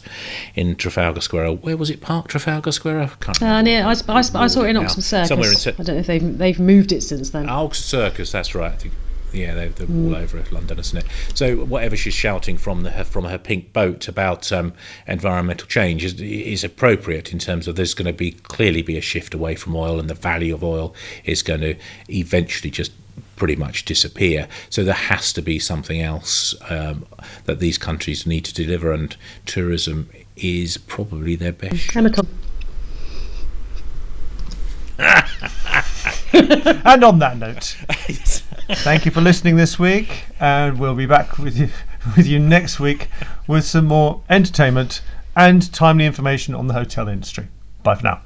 in 0.54 0.76
Trafalgar 0.76 1.20
Square. 1.20 1.52
Where 1.52 1.76
was 1.76 1.90
it 1.90 2.00
parked? 2.00 2.30
Trafalgar 2.30 2.72
Square? 2.72 3.02
I 3.02 3.06
can't 3.20 3.42
Uh, 3.42 3.62
near, 3.62 3.84
I, 3.84 3.92
I, 4.08 4.18
I 4.18 4.46
saw 4.46 4.62
it 4.62 4.70
in 4.70 4.76
Oxford 4.76 5.02
Circus. 5.02 5.28
Somewhere 5.28 5.50
in 5.50 5.56
I 5.56 5.82
don't 5.82 5.96
know 5.96 6.00
if 6.00 6.06
they've, 6.06 6.38
they've 6.38 6.60
moved 6.60 6.92
it 6.92 7.02
since 7.02 7.30
then. 7.30 7.48
Oxford 7.48 7.84
Circus, 7.84 8.32
that's 8.32 8.54
right. 8.54 8.72
I 8.72 8.76
think, 8.76 8.94
yeah, 9.32 9.54
they're, 9.54 9.68
they're 9.70 9.96
all 9.96 10.14
over 10.14 10.42
London, 10.50 10.78
isn't 10.78 10.98
it? 10.98 11.06
So 11.34 11.64
whatever 11.64 11.96
she's 11.96 12.14
shouting 12.14 12.58
from 12.58 12.82
the 12.82 12.90
her, 12.90 13.04
from 13.04 13.24
her 13.24 13.38
pink 13.38 13.72
boat 13.72 14.08
about 14.08 14.52
um, 14.52 14.74
environmental 15.06 15.66
change 15.66 16.04
is, 16.04 16.20
is 16.20 16.64
appropriate 16.64 17.32
in 17.32 17.38
terms 17.38 17.66
of 17.66 17.76
there's 17.76 17.94
going 17.94 18.06
to 18.06 18.12
be 18.12 18.32
clearly 18.32 18.82
be 18.82 18.96
a 18.98 19.00
shift 19.00 19.34
away 19.34 19.54
from 19.54 19.74
oil, 19.76 19.98
and 19.98 20.10
the 20.10 20.14
value 20.14 20.54
of 20.54 20.62
oil 20.62 20.94
is 21.24 21.42
going 21.42 21.60
to 21.60 21.74
eventually 22.08 22.70
just 22.70 22.92
pretty 23.36 23.56
much 23.56 23.84
disappear. 23.84 24.48
So 24.70 24.84
there 24.84 24.94
has 24.94 25.32
to 25.34 25.42
be 25.42 25.58
something 25.58 26.00
else 26.00 26.54
um, 26.70 27.06
that 27.44 27.58
these 27.58 27.78
countries 27.78 28.26
need 28.26 28.44
to 28.44 28.54
deliver, 28.54 28.92
and 28.92 29.16
tourism 29.46 30.08
is 30.36 30.76
probably 30.76 31.36
their 31.36 31.52
best. 31.52 31.88
Chemical. 31.88 32.26
And 36.84 37.04
on 37.04 37.18
that 37.18 37.36
note, 37.36 37.76
thank 38.76 39.04
you 39.04 39.10
for 39.10 39.20
listening 39.20 39.56
this 39.56 39.78
week, 39.78 40.24
and 40.40 40.78
we'll 40.78 40.94
be 40.94 41.06
back 41.06 41.38
with 41.38 41.56
you 41.56 41.68
with 42.16 42.26
you 42.26 42.38
next 42.38 42.80
week 42.80 43.08
with 43.46 43.64
some 43.64 43.86
more 43.86 44.22
entertainment 44.28 45.02
and 45.36 45.72
timely 45.72 46.06
information 46.06 46.54
on 46.54 46.66
the 46.66 46.74
hotel 46.74 47.08
industry. 47.08 47.48
Bye 47.82 47.94
for 47.94 48.04
now. 48.04 48.22